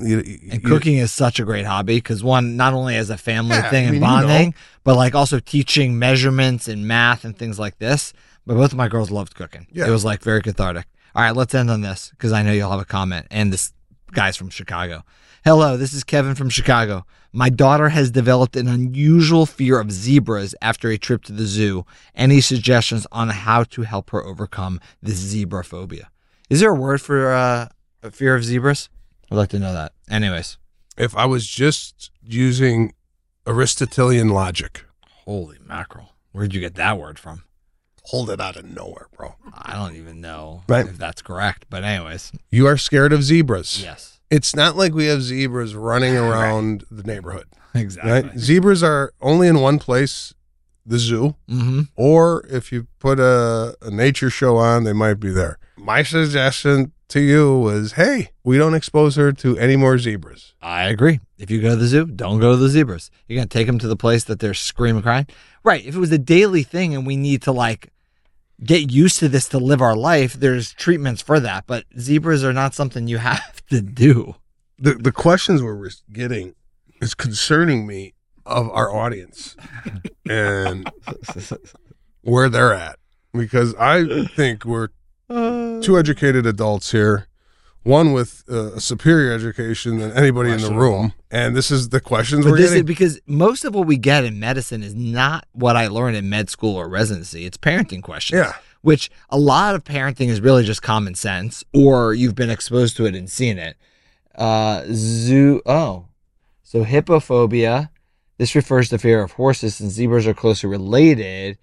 You- 0.00 0.22
you- 0.24 0.48
And 0.52 0.64
cooking 0.64 0.96
is 0.96 1.12
such 1.12 1.38
a 1.40 1.44
great 1.44 1.66
hobby 1.66 1.96
because 1.96 2.22
one, 2.22 2.56
not 2.56 2.72
only 2.72 2.96
as 2.96 3.10
a 3.10 3.16
family 3.18 3.56
Yeah, 3.56 3.70
thing 3.70 3.84
I 3.84 3.88
and 3.88 4.00
mean, 4.00 4.02
you 4.02 4.16
know. 4.16 4.22
bonding, 4.26 4.54
but 4.84 4.96
like 4.96 5.14
also 5.14 5.38
teaching 5.40 5.98
measurements 5.98 6.68
and 6.68 6.86
math 6.88 7.24
and 7.24 7.36
things 7.36 7.58
like 7.58 7.78
this. 7.78 8.12
But 8.46 8.54
both 8.56 8.72
of 8.72 8.78
my 8.78 8.88
girls 8.88 9.10
loved 9.10 9.34
cooking. 9.34 9.66
Yeah. 9.72 9.86
It 9.86 9.90
was 9.90 10.04
like 10.04 10.22
very 10.22 10.42
cathartic. 10.42 10.86
All 11.14 11.22
right, 11.22 11.34
let's 11.36 11.54
end 11.54 11.70
on 11.70 11.80
this 11.82 12.10
because 12.10 12.32
I 12.32 12.42
know 12.42 12.52
you'll 12.52 12.70
have 12.70 12.80
a 12.80 12.84
comment. 12.84 13.26
And 13.30 13.52
this 13.52 13.72
guy's 14.12 14.36
from 14.36 14.48
Chicago. 14.50 15.02
Hello, 15.44 15.76
this 15.76 15.92
is 15.92 16.04
Kevin 16.04 16.34
from 16.34 16.50
Chicago. 16.50 17.04
My 17.32 17.48
daughter 17.48 17.88
has 17.90 18.10
developed 18.10 18.56
an 18.56 18.68
unusual 18.68 19.46
fear 19.46 19.78
of 19.80 19.90
zebras 19.92 20.54
after 20.60 20.90
a 20.90 20.98
trip 20.98 21.22
to 21.24 21.32
the 21.32 21.46
zoo. 21.46 21.86
Any 22.14 22.40
suggestions 22.40 23.06
on 23.12 23.28
how 23.30 23.64
to 23.64 23.82
help 23.82 24.10
her 24.10 24.22
overcome 24.24 24.80
this 25.02 25.16
zebra 25.16 25.64
phobia? 25.64 26.10
Is 26.50 26.60
there 26.60 26.70
a 26.70 26.74
word 26.74 27.00
for 27.00 27.32
uh, 27.32 27.68
a 28.02 28.10
fear 28.10 28.34
of 28.34 28.44
zebras? 28.44 28.88
I'd 29.30 29.36
like 29.36 29.50
to 29.50 29.58
know 29.58 29.72
that. 29.72 29.92
Anyways. 30.10 30.58
if 30.96 31.16
I 31.16 31.24
was 31.26 31.46
just 31.46 32.10
using 32.22 32.92
Aristotelian 33.46 34.28
logic, 34.28 34.84
Holy 35.24 35.58
mackerel. 35.64 36.14
Where'd 36.32 36.54
you 36.54 36.60
get 36.60 36.74
that 36.76 36.98
word 36.98 37.18
from? 37.18 37.44
hold 38.04 38.30
it 38.30 38.40
out 38.40 38.56
of 38.56 38.64
nowhere, 38.64 39.06
bro. 39.16 39.36
I 39.54 39.74
don't 39.74 39.94
even 39.94 40.20
know 40.20 40.64
Right. 40.66 40.84
if 40.86 40.98
that's 40.98 41.22
correct. 41.22 41.66
But, 41.70 41.84
anyways, 41.84 42.32
You 42.50 42.66
are 42.66 42.76
scared 42.76 43.12
of 43.12 43.22
zebras. 43.22 43.80
yes. 43.80 44.18
It's 44.30 44.56
not 44.56 44.74
like 44.76 44.94
we 44.94 45.06
have 45.06 45.22
zebras 45.22 45.76
running 45.76 46.16
around 46.16 46.84
the 46.90 47.02
neighborhood. 47.04 47.46
Exactly. 47.74 48.10
Right? 48.10 48.38
Zebras 48.38 48.82
are 48.82 49.12
only 49.20 49.46
in 49.46 49.60
one 49.60 49.78
place, 49.78 50.34
the 50.84 50.98
zoo, 50.98 51.36
Mm-hmm. 51.48 51.82
or 51.94 52.44
if 52.50 52.72
you 52.72 52.88
put 52.98 53.20
a, 53.20 53.76
a 53.80 53.90
nature 53.92 54.30
show 54.30 54.56
on, 54.56 54.82
they 54.82 54.92
might 54.94 55.20
be 55.20 55.30
there. 55.30 55.56
My 55.76 56.02
suggestion 56.02 56.90
to 57.10 57.20
you 57.20 57.58
was, 57.58 57.92
hey, 57.92 58.30
we 58.44 58.58
don't 58.58 58.74
expose 58.74 59.16
her 59.16 59.32
to 59.32 59.58
any 59.58 59.76
more 59.76 59.98
zebras. 59.98 60.54
I 60.60 60.84
agree. 60.84 61.20
If 61.38 61.50
you 61.50 61.60
go 61.60 61.70
to 61.70 61.76
the 61.76 61.86
zoo, 61.86 62.06
don't 62.06 62.40
go 62.40 62.52
to 62.52 62.56
the 62.56 62.68
zebras. 62.68 63.10
You're 63.26 63.36
going 63.36 63.48
to 63.48 63.58
take 63.58 63.66
them 63.66 63.78
to 63.78 63.88
the 63.88 63.96
place 63.96 64.24
that 64.24 64.40
they're 64.40 64.54
screaming, 64.54 65.02
crying. 65.02 65.26
Right. 65.62 65.84
If 65.84 65.94
it 65.94 65.98
was 65.98 66.12
a 66.12 66.18
daily 66.18 66.62
thing 66.62 66.94
and 66.94 67.06
we 67.06 67.16
need 67.16 67.42
to 67.42 67.52
like 67.52 67.92
get 68.62 68.90
used 68.90 69.18
to 69.20 69.28
this 69.28 69.48
to 69.50 69.58
live 69.58 69.80
our 69.80 69.96
life, 69.96 70.34
there's 70.34 70.72
treatments 70.72 71.22
for 71.22 71.40
that. 71.40 71.66
But 71.66 71.84
zebras 71.98 72.44
are 72.44 72.52
not 72.52 72.74
something 72.74 73.08
you 73.08 73.18
have 73.32 73.64
to 73.66 73.80
do. 73.80 74.36
The 74.78 74.94
the 74.94 75.12
questions 75.12 75.62
we're 75.62 75.90
getting 76.10 76.54
is 77.02 77.14
concerning 77.14 77.86
me 77.86 78.14
of 78.46 78.70
our 78.70 78.94
audience 78.94 79.56
and 80.28 80.90
where 82.22 82.48
they're 82.48 82.72
at 82.72 82.98
because 83.32 83.74
I 83.76 84.24
think 84.24 84.64
we're 84.64 84.88
two 85.30 85.98
educated 85.98 86.46
adults 86.46 86.92
here, 86.92 87.26
one 87.82 88.12
with 88.12 88.44
uh, 88.50 88.72
a 88.74 88.80
superior 88.80 89.32
education 89.32 89.98
than 89.98 90.12
anybody 90.12 90.50
in 90.50 90.60
the 90.60 90.72
room, 90.74 91.12
and 91.30 91.56
this 91.56 91.70
is 91.70 91.88
the 91.90 92.00
questions 92.00 92.44
But 92.44 92.52
we're 92.52 92.56
this 92.58 92.66
is 92.66 92.72
getting. 92.72 92.86
because 92.86 93.20
most 93.26 93.64
of 93.64 93.74
what 93.74 93.86
we 93.86 93.96
get 93.96 94.24
in 94.24 94.38
medicine 94.40 94.82
is 94.82 94.94
not 94.94 95.46
what 95.52 95.76
I 95.76 95.86
learned 95.86 96.16
in 96.16 96.28
med 96.28 96.50
school 96.50 96.76
or 96.76 96.88
residency. 96.88 97.46
It's 97.46 97.56
parenting 97.56 98.02
questions. 98.02 98.40
Yeah. 98.40 98.52
Which 98.82 99.10
a 99.28 99.38
lot 99.38 99.74
of 99.74 99.84
parenting 99.84 100.28
is 100.28 100.40
really 100.40 100.64
just 100.64 100.82
common 100.82 101.14
sense, 101.14 101.62
or 101.72 102.14
you've 102.14 102.34
been 102.34 102.50
exposed 102.50 102.96
to 102.96 103.06
it 103.06 103.14
and 103.14 103.28
seen 103.30 103.58
it. 103.58 103.76
Uh, 104.34 104.84
zoo. 104.90 105.60
Oh, 105.66 106.06
so 106.62 106.84
hippophobia. 106.84 107.90
This 108.38 108.54
refers 108.54 108.88
to 108.88 108.96
fear 108.96 109.22
of 109.22 109.32
horses, 109.32 109.76
since 109.76 109.92
zebras 109.92 110.26
are 110.26 110.32
closely 110.32 110.70
related 110.70 111.58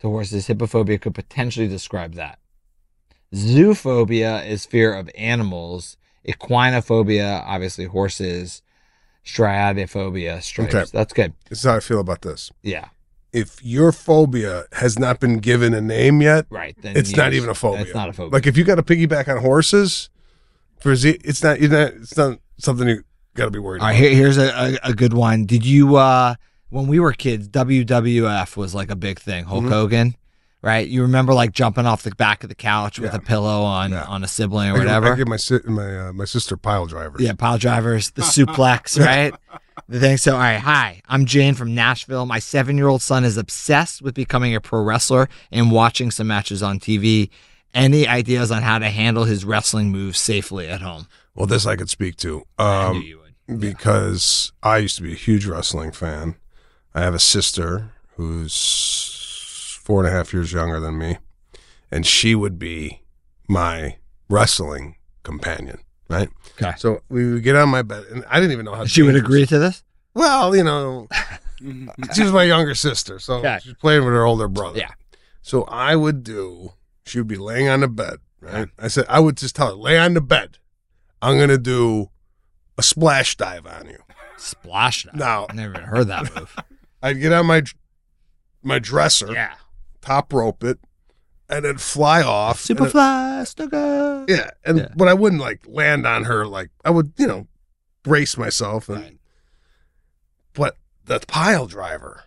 to 0.00 0.08
horses. 0.08 0.48
Hippophobia 0.48 1.00
could 1.00 1.14
potentially 1.14 1.68
describe 1.68 2.14
that. 2.14 2.40
Zoophobia 3.34 4.46
is 4.46 4.64
fear 4.64 4.94
of 4.94 5.10
animals. 5.16 5.96
Equinophobia, 6.28 7.42
obviously 7.46 7.84
horses. 7.86 8.62
Striatophobia, 9.24 10.42
stripes. 10.42 10.74
Okay. 10.74 10.84
That's 10.92 11.12
good. 11.12 11.32
This 11.48 11.58
is 11.58 11.64
how 11.64 11.76
I 11.76 11.80
feel 11.80 12.00
about 12.00 12.22
this. 12.22 12.50
Yeah, 12.62 12.86
If 13.32 13.62
your 13.64 13.90
phobia 13.92 14.64
has 14.72 14.98
not 14.98 15.18
been 15.20 15.38
given 15.38 15.74
a 15.74 15.80
name 15.80 16.22
yet, 16.22 16.46
right. 16.48 16.76
Then 16.80 16.96
it's 16.96 17.14
not 17.16 17.32
yes, 17.32 17.34
even 17.34 17.50
a 17.50 17.54
phobia. 17.54 17.82
It's 17.82 17.94
not 17.94 18.08
a 18.08 18.12
phobia. 18.12 18.32
Like 18.32 18.46
if 18.46 18.56
you 18.56 18.62
got 18.64 18.76
to 18.76 18.82
piggyback 18.84 19.28
on 19.28 19.42
horses, 19.42 20.10
for 20.78 20.94
Z, 20.94 21.18
it's 21.24 21.42
not. 21.42 21.58
It's 21.58 21.72
not. 21.72 21.88
It's 21.94 22.16
not 22.16 22.38
something 22.58 22.86
you 22.88 23.02
got 23.34 23.46
to 23.46 23.50
be 23.50 23.58
worried 23.58 23.80
All 23.82 23.88
about. 23.88 24.00
right, 24.00 24.10
here, 24.10 24.14
here's 24.14 24.38
a, 24.38 24.78
a, 24.84 24.90
a 24.90 24.94
good 24.94 25.12
one. 25.12 25.44
Did 25.44 25.66
you 25.66 25.96
uh 25.96 26.36
when 26.70 26.86
we 26.86 26.98
were 27.00 27.12
kids, 27.12 27.48
WWF 27.48 28.56
was 28.56 28.74
like 28.76 28.90
a 28.90 28.96
big 28.96 29.18
thing. 29.18 29.44
Hulk 29.46 29.64
Mhm. 29.64 29.68
Hogan, 29.70 30.16
right? 30.62 30.86
You 30.88 31.02
remember 31.02 31.32
like 31.34 31.52
jumping 31.52 31.86
off 31.86 32.02
the 32.02 32.10
back 32.14 32.42
of 32.42 32.48
the 32.48 32.54
couch 32.54 32.98
with 32.98 33.12
Yeah. 33.12 33.18
a 33.18 33.20
pillow 33.20 33.62
on 33.62 33.92
Yeah. 33.92 34.04
on 34.04 34.24
a 34.24 34.28
sibling 34.28 34.70
or 34.70 34.74
I 34.74 34.76
give- 34.76 34.84
whatever. 34.86 35.12
I 35.12 35.16
give 35.16 35.28
my 35.28 35.36
si- 35.36 35.60
my 35.66 36.08
uh, 36.08 36.12
my 36.12 36.24
sister 36.24 36.56
pile 36.56 36.86
drivers. 36.86 37.20
Yeah, 37.20 37.32
pile 37.34 37.58
drivers, 37.58 38.10
the 38.12 38.22
suplex, 38.22 38.98
right? 39.04 39.34
The 39.88 40.00
thing. 40.00 40.16
So, 40.16 40.32
all 40.34 40.38
right, 40.40 40.58
hi, 40.58 41.02
I'm 41.08 41.26
Jane 41.26 41.54
from 41.54 41.74
Nashville. 41.74 42.26
My 42.26 42.38
seven 42.38 42.76
year 42.76 42.88
old 42.88 43.02
son 43.02 43.24
is 43.24 43.36
obsessed 43.36 44.02
with 44.02 44.14
becoming 44.14 44.54
a 44.54 44.60
pro 44.60 44.82
wrestler 44.82 45.28
and 45.52 45.70
watching 45.70 46.10
some 46.10 46.26
matches 46.26 46.62
on 46.62 46.80
TV. 46.80 47.30
Any 47.74 48.08
ideas 48.08 48.50
on 48.50 48.62
how 48.62 48.78
to 48.78 48.88
handle 48.88 49.24
his 49.24 49.44
wrestling 49.44 49.90
moves 49.92 50.18
safely 50.18 50.66
at 50.66 50.80
home? 50.80 51.06
Well, 51.34 51.46
this 51.46 51.66
I 51.66 51.76
could 51.76 51.90
speak 51.90 52.16
to. 52.16 52.44
I 52.58 52.92
knew 52.92 52.98
Um, 52.98 53.02
you 53.02 53.18
would. 53.48 53.60
because 53.60 54.50
I 54.62 54.78
used 54.78 54.96
to 54.96 55.02
be 55.02 55.12
a 55.12 55.16
huge 55.16 55.44
wrestling 55.44 55.92
fan. 55.92 56.36
I 56.94 57.02
have 57.02 57.14
a 57.14 57.18
sister 57.18 57.90
who's 58.16 58.54
four 59.86 60.00
and 60.04 60.12
a 60.12 60.16
half 60.16 60.32
years 60.34 60.52
younger 60.52 60.80
than 60.80 60.98
me, 60.98 61.16
and 61.92 62.04
she 62.04 62.34
would 62.34 62.58
be 62.58 63.02
my 63.48 63.96
wrestling 64.28 64.96
companion, 65.22 65.78
right? 66.10 66.28
Okay. 66.60 66.72
So 66.76 67.02
we 67.08 67.32
would 67.32 67.44
get 67.44 67.54
on 67.54 67.68
my 67.68 67.82
bed, 67.82 68.02
and 68.10 68.24
I 68.28 68.40
didn't 68.40 68.50
even 68.50 68.64
know 68.64 68.74
how 68.74 68.84
She 68.84 69.02
would 69.02 69.14
agree 69.14 69.46
to 69.46 69.60
this? 69.60 69.84
Well, 70.12 70.56
you 70.56 70.64
know, 70.64 71.06
she 72.14 72.22
was 72.24 72.32
my 72.32 72.42
younger 72.42 72.74
sister, 72.74 73.20
so 73.20 73.34
Okay. 73.34 73.60
she's 73.62 73.74
playing 73.74 74.04
with 74.04 74.12
her 74.12 74.24
older 74.24 74.48
brother. 74.48 74.80
Yeah. 74.80 74.90
So 75.42 75.62
I 75.64 75.94
would 75.94 76.24
do. 76.24 76.72
She 77.04 77.18
would 77.18 77.28
be 77.28 77.36
laying 77.36 77.68
on 77.68 77.78
the 77.80 77.88
bed, 77.88 78.16
right? 78.40 78.66
I 78.80 78.88
said 78.88 79.04
I 79.08 79.20
would 79.20 79.36
just 79.36 79.54
tell 79.54 79.68
her 79.68 79.74
lay 79.74 79.96
on 79.96 80.14
the 80.14 80.20
bed. 80.20 80.58
I'm 81.22 81.38
gonna 81.38 81.58
do 81.58 82.10
a 82.76 82.82
splash 82.82 83.36
dive 83.36 83.64
on 83.66 83.86
you. 83.86 83.98
Splash 84.36 85.04
dive. 85.04 85.14
Now- 85.14 85.46
I 85.48 85.54
never 85.54 85.78
heard 85.80 86.08
that 86.08 86.34
move. 86.34 86.56
I'd 87.02 87.20
get 87.20 87.32
on 87.32 87.46
my 87.46 87.62
my 88.64 88.80
dresser, 88.80 89.32
yeah. 89.32 89.54
Top 90.06 90.32
rope 90.32 90.62
it, 90.62 90.78
and 91.48 91.64
then 91.64 91.78
fly 91.78 92.22
off. 92.22 92.68
and 92.70 92.78
it- 92.78 92.82
Superfly 92.82 93.42
Snuka. 93.42 94.28
yeah, 94.30 94.50
and 94.64 94.78
Yeah. 94.78 94.88
but 94.96 95.08
I 95.08 95.14
wouldn't 95.14 95.40
like 95.42 95.62
land 95.66 96.06
on 96.06 96.24
her 96.24 96.46
like 96.46 96.70
I 96.84 96.90
would, 96.90 97.12
you 97.18 97.26
know, 97.26 97.48
brace 98.04 98.36
myself 98.36 98.88
and 98.88 98.98
Right. 99.02 99.18
but 100.54 100.76
the 101.04 101.20
pile 101.26 101.66
driver 101.66 102.24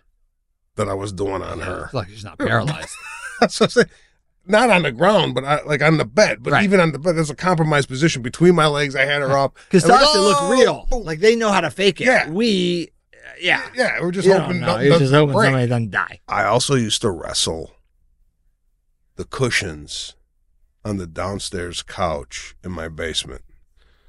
that 0.76 0.88
I 0.88 0.94
was 0.94 1.12
doing 1.12 1.42
on 1.42 1.60
her. 1.60 1.84
It's 1.86 1.94
like 1.94 2.08
she's 2.08 2.24
not 2.24 2.38
paralyzed. 2.38 2.94
That's 3.40 3.58
what 3.60 3.66
I'm 3.66 3.70
saying. 3.70 3.86
Not 4.46 4.70
on 4.70 4.82
the 4.82 4.92
ground, 4.92 5.34
but 5.34 5.44
I, 5.44 5.62
like 5.64 5.82
on 5.82 5.98
the 5.98 6.04
bed. 6.04 6.42
But 6.42 6.52
Right. 6.54 6.64
even 6.64 6.80
on 6.80 6.92
the 6.92 6.98
bed, 6.98 7.16
there's 7.16 7.30
a 7.30 7.34
compromised 7.34 7.88
position 7.88 8.22
between 8.22 8.54
my 8.54 8.66
legs. 8.66 8.96
I 8.96 9.04
had 9.04 9.20
her 9.22 9.36
up. 9.36 9.56
Because 9.68 9.82
to 9.84 9.88
we 9.90 9.94
us, 9.94 10.14
it 10.14 10.18
looked 10.18 10.40
"Oh!" 10.42 10.50
real. 10.50 10.88
Like 11.02 11.20
they 11.20 11.36
know 11.36 11.50
how 11.52 11.60
to 11.60 11.70
fake 11.70 12.00
it. 12.00 12.06
Yeah. 12.06 12.28
We, 12.30 12.90
yeah. 13.40 13.66
Yeah, 13.74 14.00
we're 14.00 14.10
just 14.12 14.26
You 14.26 14.38
hoping 14.38 14.60
don't 14.60 14.84
You're 14.84 14.98
just 14.98 15.12
hoping 15.12 15.34
break. 15.34 15.46
somebody 15.46 15.66
doesn't 15.68 15.90
die. 15.90 16.20
I 16.28 16.44
also 16.44 16.74
used 16.74 17.00
to 17.02 17.10
wrestle 17.10 17.72
the 19.16 19.24
cushions 19.24 20.14
on 20.84 20.96
the 20.96 21.06
downstairs 21.06 21.82
couch 21.82 22.54
in 22.64 22.72
my 22.72 22.88
basement. 22.88 23.42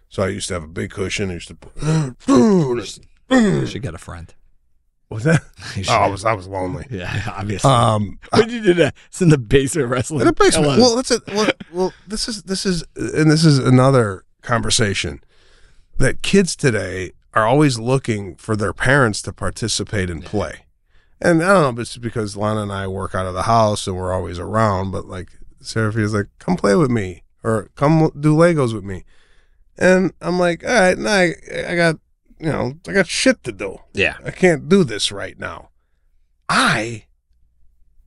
So 0.10 0.24
I 0.24 0.28
used 0.30 0.48
to 0.50 0.54
have 0.56 0.63
a 0.63 0.67
big 0.67 0.91
cushion. 0.91 1.30
I 1.30 1.34
used 1.36 1.48
to 1.50 1.56
put. 1.56 1.74
You 3.32 3.65
should 3.65 3.82
get 3.82 3.94
a 3.96 3.98
friend. 3.98 4.34
Was 5.10 5.24
that? 5.24 5.41
Oh. 5.89 5.94
I 5.94 6.08
was 6.08 6.26
I 6.26 6.34
was 6.34 6.48
lonely. 6.48 6.86
yeah, 6.91 7.24
obviously. 7.38 7.70
Um, 7.70 8.20
when 8.34 8.50
you 8.50 8.62
did 8.62 8.78
that, 8.78 8.96
it's 9.08 9.22
in 9.22 9.30
the 9.30 9.38
basement 9.38 9.88
wrestling. 9.89 10.22
in 10.22 10.28
the 10.28 10.34
basement. 10.34 10.65
pillows. 10.65 10.80
Well, 10.80 10.96
that's 10.98 11.12
it. 11.12 11.22
Well, 11.28 11.52
well, 11.72 11.94
this 12.08 12.28
is 12.28 12.44
this 12.44 12.65
is 12.65 12.84
and 12.96 13.32
this 13.32 13.46
is 13.46 13.58
another 13.60 14.26
conversation 14.41 15.22
that 15.98 16.22
kids 16.24 16.56
today 16.58 17.12
are 17.34 17.48
always 17.48 17.80
looking 17.80 18.36
for 18.36 18.56
their 18.56 18.74
parents 18.74 19.22
to 19.24 19.34
participate 19.34 20.10
and 20.10 20.24
play. 20.26 20.65
And 21.22 21.44
I 21.44 21.54
don't 21.54 21.62
know 21.62 21.70
if 21.70 21.88
it's 21.88 21.98
because 21.98 22.36
Lana 22.36 22.63
and 22.63 22.72
I 22.72 22.88
work 22.88 23.13
out 23.13 23.26
of 23.28 23.34
the 23.34 23.44
house 23.44 23.86
and 23.88 23.96
we're 23.96 24.12
always 24.13 24.39
around, 24.39 24.91
but 24.91 25.06
like 25.06 25.30
Serafina's 25.62 26.13
like, 26.13 26.28
come 26.39 26.56
play 26.56 26.76
with 26.76 26.89
me 26.91 27.24
or 27.44 27.70
come 27.76 28.10
do 28.20 28.36
Legos 28.36 28.74
with 28.74 28.84
me. 28.84 29.06
And 29.78 30.12
I'm 30.22 30.39
like, 30.39 30.63
all 30.65 30.74
right, 30.74 30.98
now 30.98 31.12
I, 31.12 31.34
I 31.67 31.76
got, 31.76 31.96
you 32.39 32.52
know, 32.52 32.74
I 32.88 32.94
got 32.94 33.08
shit 33.08 33.44
to 33.44 33.52
do. 33.52 33.78
yeah. 33.94 34.17
I 34.26 34.32
can't 34.32 34.67
do 34.67 34.84
this 34.84 35.12
right 35.12 35.38
now. 35.39 35.70
I 36.50 37.06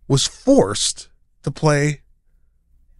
was 0.09 0.27
forced 0.27 1.09
to 1.45 1.51
play 1.51 2.03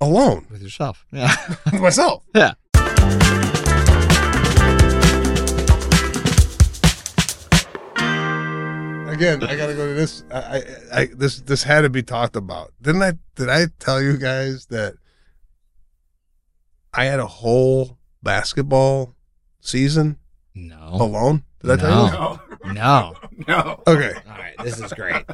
alone 0.01 0.47
With 0.51 0.63
yourself. 0.63 1.05
Yeah. 1.13 1.35
with 1.67 1.81
myself. 1.81 2.25
yeah. 2.35 2.55
Again, 9.15 9.43
I 9.45 9.57
gotta 9.57 9.75
go 9.75 9.87
to 9.87 9.95
this. 9.95 10.25
I, 10.33 10.39
I, 10.39 10.63
I 11.01 11.07
this 11.07 11.41
this 11.41 11.63
had 11.63 11.83
to 11.83 11.91
be 11.91 12.03
talked 12.03 12.37
about. 12.37 12.73
Didn't 12.83 13.03
I? 13.03 13.13
Did 13.37 13.49
I 13.49 13.67
tell 13.79 14.03
you 14.03 14.17
guys 14.17 14.67
that 14.67 14.95
I 16.93 17.05
had 17.07 17.21
a 17.21 17.27
whole 17.27 17.99
basketball 18.23 19.15
season 19.61 20.19
No. 20.55 20.89
alone? 20.93 21.45
Did 21.63 21.71
I 21.73 21.77
tell 21.77 22.07
you? 22.07 22.13
No. 22.13 22.41
No, 22.65 22.73
No. 22.73 23.15
no. 23.49 23.83
Okay. 23.87 24.13
All 24.29 24.39
right. 24.39 24.55
This 24.63 24.79
is 24.81 24.93
great. 24.93 25.25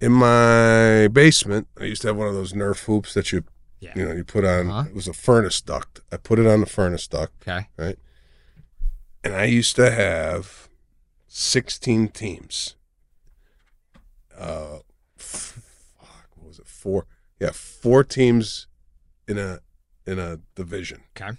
In 0.00 0.12
my 0.12 1.08
basement, 1.08 1.68
I 1.78 1.84
used 1.84 2.02
to 2.02 2.08
have 2.08 2.16
one 2.16 2.28
of 2.28 2.34
those 2.34 2.52
Nerf 2.54 2.84
hoops 2.84 3.12
that 3.14 3.32
you 3.32 3.44
Yeah. 3.80 3.92
you 3.96 4.04
know 4.06 4.12
you 4.14 4.24
put 4.24 4.44
on. 4.44 4.70
Uh-huh. 4.70 4.88
It 4.88 4.94
was 4.94 5.08
a 5.08 5.12
furnace 5.12 5.60
duct. 5.60 6.00
I 6.10 6.16
put 6.16 6.38
it 6.38 6.46
on 6.46 6.60
the 6.60 6.66
furnace 6.66 7.06
duct. 7.06 7.32
Okay. 7.46 7.68
Right. 7.76 7.98
And 9.22 9.34
I 9.34 9.44
used 9.44 9.76
to 9.76 9.90
have 9.90 10.69
16 11.32 12.08
teams. 12.08 12.74
Uh, 14.36 14.78
fuck, 15.16 16.26
what 16.34 16.48
was 16.48 16.58
it? 16.58 16.66
Four, 16.66 17.06
yeah, 17.38 17.50
four 17.52 18.02
teams 18.02 18.66
in 19.28 19.38
a 19.38 19.60
in 20.06 20.18
a 20.18 20.40
division, 20.56 21.02
Okay. 21.16 21.36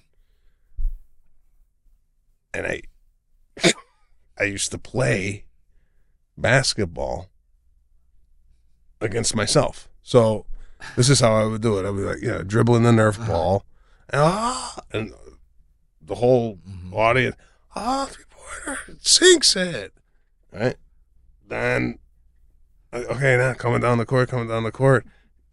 and 2.54 2.66
I 2.68 2.82
I 4.40 4.44
used 4.46 4.72
to 4.72 4.78
play 4.78 5.46
basketball 6.38 7.30
against 9.02 9.36
myself. 9.36 9.90
So 10.04 10.46
this 10.96 11.10
is 11.10 11.20
how 11.20 11.34
I 11.36 11.46
would 11.46 11.62
do 11.62 11.78
it. 11.80 11.86
I'd 11.90 11.96
be 11.96 12.04
like, 12.04 12.22
yeah, 12.22 12.44
dribbling 12.46 12.84
the 12.84 12.92
Nerf 12.92 13.20
Uh-huh. 13.20 13.28
ball, 13.32 13.66
and, 14.10 14.22
ah, 14.22 14.80
and 14.92 15.14
the 16.02 16.16
whole 16.16 16.58
Mhm. 16.58 16.94
audience, 16.94 17.36
oh, 17.76 18.10
pointer, 18.66 18.80
sinks 19.02 19.56
it. 19.56 19.94
Right? 20.52 20.76
Then, 21.48 22.00
okay, 22.94 23.38
now 23.38 23.54
coming 23.54 23.82
down 23.82 23.98
the 23.98 24.06
court, 24.06 24.30
coming 24.30 24.48
down 24.48 24.64
the 24.64 24.72
court, 24.72 25.06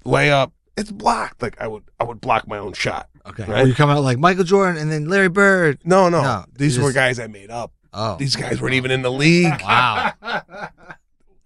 layup, 0.05 0.53
it's 0.77 0.90
blocked. 0.92 1.42
Like 1.42 1.61
I 1.61 1.66
would, 1.66 1.85
I 1.98 2.05
would 2.05 2.20
block 2.20 2.46
my 2.48 2.59
own 2.59 2.72
shot. 2.72 3.09
Okay. 3.27 3.44
Right. 3.44 3.64
Or 3.64 3.66
you 3.68 3.74
come 3.74 3.90
out 3.90 4.03
like 4.03 4.18
Michael 4.18 4.44
Jordan 4.44 4.81
and 4.81 4.90
then 4.90 5.09
Larry 5.09 5.29
Bird. 5.29 5.81
No, 5.85 6.09
no, 6.09 6.22
No, 6.22 6.44
these 6.57 6.77
you 6.77 6.83
were 6.83 6.92
guys 6.92 7.18
I 7.18 7.27
made 7.27 7.51
up. 7.51 7.72
Oh. 7.92 8.16
These 8.16 8.37
guys 8.37 8.61
weren't 8.61 8.74
even 8.74 8.90
in 8.90 9.03
the 9.03 9.11
league. 9.12 9.61
Wow. 9.62 10.12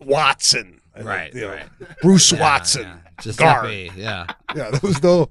Watson, 0.01 0.81
Right. 1.01 1.33
you 1.35 1.43
know, 1.43 1.49
right. 1.51 1.67
Bruce 2.03 2.33
Yeah, 2.33 2.41
Watson. 2.41 2.83
yeah. 2.83 2.99
Giuseppe. 3.21 3.89
guard. 3.89 3.97
Yeah. 3.97 4.27
Yeah, 4.55 4.71
there 4.71 4.81
was 4.83 5.03
no, 5.03 5.31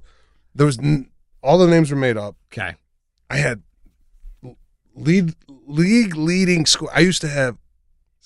there 0.54 0.66
was 0.66 0.78
n- 0.78 1.10
all 1.42 1.58
the 1.58 1.66
names 1.68 1.90
were 1.90 1.96
made 1.96 2.16
up. 2.16 2.36
Okay. 2.52 2.74
I 3.30 3.36
had 3.36 3.62
lead 4.94 5.34
league 5.66 6.16
leading 6.16 6.66
score. 6.66 6.90
I 6.94 7.00
used 7.00 7.20
to 7.22 7.28
have. 7.28 7.56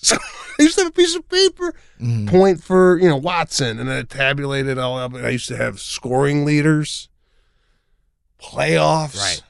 I 0.11 0.63
used 0.63 0.77
to 0.77 0.85
have 0.85 0.91
a 0.91 0.95
piece 0.95 1.15
of 1.15 1.29
paper 1.29 1.75
Mhm. 2.01 2.29
point 2.29 2.63
for 2.63 2.99
you 2.99 3.09
know 3.09 3.17
Watson, 3.17 3.79
and 3.79 3.91
I 3.91 4.03
tabulated 4.03 4.79
all 4.79 4.99
up. 4.99 5.15
And 5.15 5.27
I 5.27 5.31
used 5.31 5.49
to 5.49 5.57
have 5.57 5.81
scoring 5.81 6.45
leaders, 6.45 7.09
playoffs, 8.41 9.17
Right. 9.19 9.43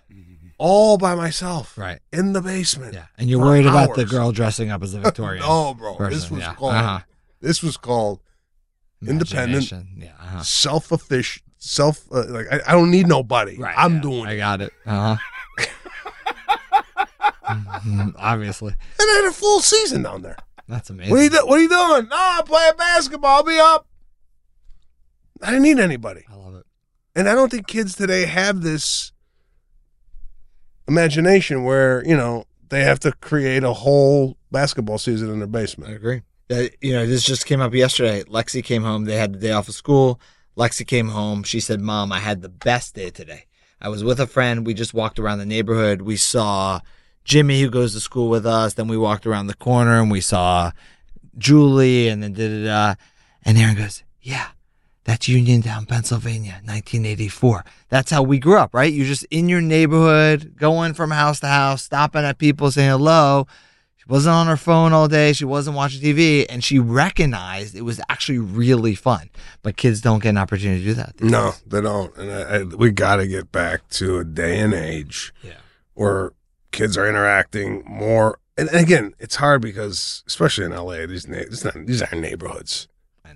all 0.58 0.98
by 0.98 1.14
myself 1.14 1.76
Right. 1.76 2.00
in 2.12 2.32
the 2.32 2.40
basement. 2.40 2.94
Yeah. 2.94 3.06
And 3.18 3.28
you're 3.28 3.40
worried 3.40 3.66
about 3.66 3.94
the 3.96 4.04
girl 4.04 4.32
dressing 4.32 4.70
up 4.70 4.82
as 4.82 4.94
a 4.94 5.00
Victorian. 5.00 5.42
no, 5.42 5.74
bro, 5.78 5.96
this 6.08 6.30
was 6.30 6.40
yeah. 6.40 6.54
called. 6.54 6.74
Uh-huh. 6.74 7.00
This 7.40 7.62
was 7.62 7.76
called 7.76 8.20
Independent. 9.06 9.70
Yeah. 9.96 10.12
Uh-huh. 10.20 10.42
self 10.42 10.90
efficient. 10.90 11.44
Self 11.58 12.04
uh, 12.12 12.24
like 12.28 12.46
I, 12.50 12.60
I 12.68 12.72
don't 12.72 12.90
need 12.90 13.06
nobody. 13.08 13.58
Right. 13.58 13.74
I'm 13.76 13.96
yeah. 13.96 14.00
doing 14.02 14.26
I 14.26 14.36
got 14.36 14.60
it. 14.60 14.72
Uh 14.86 15.14
huh. 15.14 15.16
Obviously. 17.48 18.72
And 18.72 19.10
I 19.10 19.20
had 19.22 19.30
a 19.30 19.32
full 19.32 19.60
season 19.60 20.02
down 20.02 20.22
there. 20.22 20.36
That's 20.68 20.90
amazing. 20.90 21.12
What 21.12 21.20
are 21.20 21.24
you 21.24 21.30
do- 21.30 21.46
What 21.46 21.58
are 21.58 21.62
you 21.62 21.68
doing? 21.68 22.08
No, 22.08 22.16
I'm 22.18 22.44
playing 22.44 22.72
basketball. 22.76 23.36
I'll 23.36 23.42
be 23.44 23.58
up. 23.58 23.86
I 25.42 25.46
didn't 25.50 25.62
need 25.62 25.78
anybody. 25.78 26.24
I 26.30 26.34
love 26.34 26.54
it. 26.56 26.64
And 27.14 27.28
I 27.28 27.34
don't 27.34 27.50
think 27.50 27.66
kids 27.66 27.94
today 27.94 28.24
have 28.26 28.62
this 28.62 29.12
imagination 30.88 31.64
where, 31.64 32.04
you 32.06 32.16
know, 32.16 32.44
they 32.68 32.82
have 32.82 32.98
to 33.00 33.12
create 33.12 33.62
a 33.64 33.72
whole 33.72 34.36
basketball 34.50 34.98
season 34.98 35.30
in 35.30 35.38
their 35.38 35.46
basement. 35.48 35.90
I 35.90 35.94
agree. 35.94 36.22
Uh, 36.50 36.64
you 36.80 36.92
know, 36.92 37.06
this 37.06 37.24
just 37.24 37.46
came 37.46 37.60
up 37.60 37.74
yesterday. 37.74 38.22
Lexi 38.24 38.62
came 38.62 38.82
home. 38.82 39.04
They 39.04 39.16
had 39.16 39.32
the 39.34 39.38
day 39.38 39.52
off 39.52 39.68
of 39.68 39.74
school. 39.74 40.20
Lexi 40.56 40.86
came 40.86 41.08
home. 41.08 41.42
She 41.42 41.60
said, 41.60 41.80
Mom, 41.80 42.12
I 42.12 42.20
had 42.20 42.42
the 42.42 42.48
best 42.48 42.94
day 42.94 43.10
today. 43.10 43.44
I 43.80 43.88
was 43.88 44.02
with 44.02 44.20
a 44.20 44.26
friend. 44.26 44.66
We 44.66 44.74
just 44.74 44.94
walked 44.94 45.18
around 45.18 45.38
the 45.38 45.46
neighborhood. 45.46 46.02
We 46.02 46.16
saw 46.16 46.80
Jimmy, 47.26 47.60
who 47.60 47.68
goes 47.68 47.92
to 47.92 48.00
school 48.00 48.30
with 48.30 48.46
us. 48.46 48.74
Then 48.74 48.86
we 48.88 48.96
walked 48.96 49.26
around 49.26 49.48
the 49.48 49.54
corner 49.54 50.00
and 50.00 50.10
we 50.10 50.20
saw 50.20 50.70
Julie 51.36 52.08
and 52.08 52.22
then 52.22 52.32
da 52.32 52.48
da 52.48 52.64
da. 52.64 52.94
And 53.44 53.58
Erin 53.58 53.76
goes, 53.76 54.02
Yeah, 54.22 54.48
that's 55.04 55.28
Uniontown, 55.28 55.86
Pennsylvania, 55.86 56.60
1984. 56.64 57.64
That's 57.88 58.10
how 58.10 58.22
we 58.22 58.38
grew 58.38 58.56
up, 58.58 58.72
right? 58.72 58.92
You're 58.92 59.06
just 59.06 59.24
in 59.30 59.48
your 59.48 59.60
neighborhood, 59.60 60.54
going 60.56 60.94
from 60.94 61.10
house 61.10 61.40
to 61.40 61.46
house, 61.48 61.82
stopping 61.82 62.22
at 62.24 62.38
people, 62.38 62.70
saying 62.70 62.90
hello. 62.90 63.46
She 63.96 64.04
wasn't 64.08 64.34
on 64.34 64.46
her 64.46 64.56
phone 64.56 64.92
all 64.92 65.08
day. 65.08 65.32
She 65.32 65.44
wasn't 65.44 65.76
watching 65.76 66.00
TV, 66.00 66.46
and 66.48 66.62
she 66.62 66.78
recognized 66.78 67.74
it 67.74 67.82
was 67.82 68.00
actually 68.08 68.38
really 68.38 68.94
fun. 68.94 69.30
But 69.62 69.76
kids 69.76 70.00
don't 70.00 70.22
get 70.22 70.30
an 70.30 70.38
opportunity 70.38 70.80
to 70.80 70.86
do 70.90 70.94
that. 70.94 71.20
No, 71.20 71.50
days. 71.50 71.62
they 71.66 71.80
don't. 71.80 72.16
And 72.16 72.30
I, 72.32 72.56
I, 72.58 72.62
we 72.62 72.90
got 72.92 73.16
to 73.16 73.26
get 73.26 73.50
back 73.52 73.88
to 73.90 74.18
a 74.18 74.24
day 74.24 74.60
and 74.60 74.72
age 74.74 75.32
Yeah. 75.42 75.52
where 75.94 76.32
kids 76.76 76.96
are 76.96 77.08
interacting 77.08 77.82
more. 77.86 78.38
And, 78.56 78.68
and 78.68 78.78
again, 78.78 79.14
it's 79.18 79.36
hard 79.36 79.62
because, 79.62 80.22
especially 80.26 80.66
in 80.66 80.72
LA, 80.72 81.06
these 81.06 81.26
na- 81.26 81.38
it's 81.38 81.64
not, 81.64 81.74
these 81.86 82.02
aren't 82.02 82.20
neighborhoods. 82.20 82.88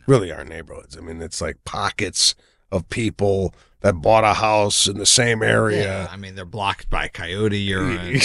Really 0.07 0.33
aren't 0.33 0.48
neighborhoods. 0.48 0.96
I 0.96 1.00
mean, 1.00 1.20
it's 1.20 1.40
like 1.40 1.62
pockets 1.64 2.35
of 2.72 2.88
people 2.88 3.55
that 3.81 3.94
bought 3.94 4.24
a 4.24 4.35
house 4.35 4.87
in 4.87 4.98
the 4.98 5.07
same 5.07 5.42
Yeah, 5.42 5.48
area. 5.48 6.09
I 6.11 6.16
mean, 6.16 6.35
they're 6.35 6.44
blocked 6.44 6.90
by 6.90 7.09
coyote 7.09 7.59
urine. 7.59 8.20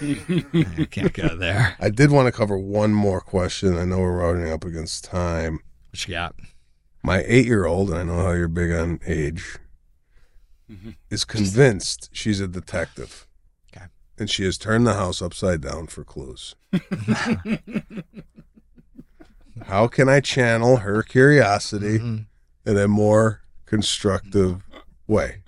you 0.00 0.86
can't 0.86 1.12
go 1.12 1.36
there. 1.36 1.76
I 1.80 1.90
did 1.90 2.10
want 2.10 2.26
to 2.26 2.32
cover 2.32 2.58
one 2.58 2.92
more 2.92 3.20
question. 3.20 3.76
I 3.76 3.84
know 3.84 3.98
we're 3.98 4.18
running 4.18 4.52
up 4.52 4.64
against 4.64 5.04
time. 5.04 5.60
What 5.90 6.06
you 6.06 6.14
got? 6.14 6.34
My 7.02 7.24
eight 7.26 7.46
year 7.46 7.66
old, 7.66 7.90
and 7.90 7.98
I 7.98 8.02
know 8.02 8.22
how 8.22 8.32
you're 8.32 8.48
big 8.48 8.72
on 8.72 9.00
age, 9.06 9.58
mm-hmm. 10.70 10.90
is 11.10 11.24
convinced 11.24 12.10
she's 12.12 12.40
a 12.40 12.48
detective. 12.48 13.25
And 14.18 14.30
she 14.30 14.44
has 14.44 14.56
turned 14.56 14.86
the 14.86 14.94
house 14.94 15.20
upside 15.20 15.60
down 15.60 15.88
for 15.88 16.02
clues. 16.04 16.54
How 19.66 19.86
can 19.88 20.08
I 20.08 20.20
channel 20.20 20.78
her 20.78 21.02
curiosity 21.02 21.98
Mhm. 21.98 22.26
in 22.64 22.76
a 22.76 22.88
more 22.88 23.42
constructive 23.64 24.62
way? 25.06 25.42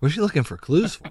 What's 0.00 0.14
she 0.14 0.20
looking 0.20 0.42
for 0.42 0.56
clues 0.56 0.94
for? 0.96 1.10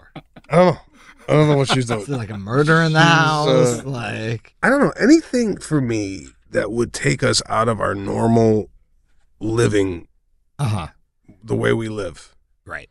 I 0.50 0.56
don't 0.56 0.74
know. 0.76 0.80
I 1.28 1.34
don't 1.34 1.48
know 1.50 1.58
what 1.58 1.70
she's 1.70 1.86
doing. 1.88 2.06
like 2.08 2.30
a 2.30 2.38
murder 2.38 2.82
in 2.82 2.94
the 2.94 3.00
She's, 3.00 3.08
house? 3.10 3.80
uh, 3.80 3.84
like, 3.90 4.56
I 4.64 4.70
don't 4.70 4.82
know. 4.82 4.94
Anything 5.00 5.58
for 5.58 5.80
me 5.82 6.28
that 6.50 6.72
would 6.72 6.94
take 6.94 7.24
us 7.24 7.42
out 7.48 7.68
of 7.70 7.80
our 7.80 7.96
normal 7.96 8.70
living 9.40 10.08
uh 10.60 10.66
huh. 10.68 10.88
the 11.44 11.56
way 11.56 11.74
we 11.74 11.90
live. 11.90 12.36
Right. 12.66 12.90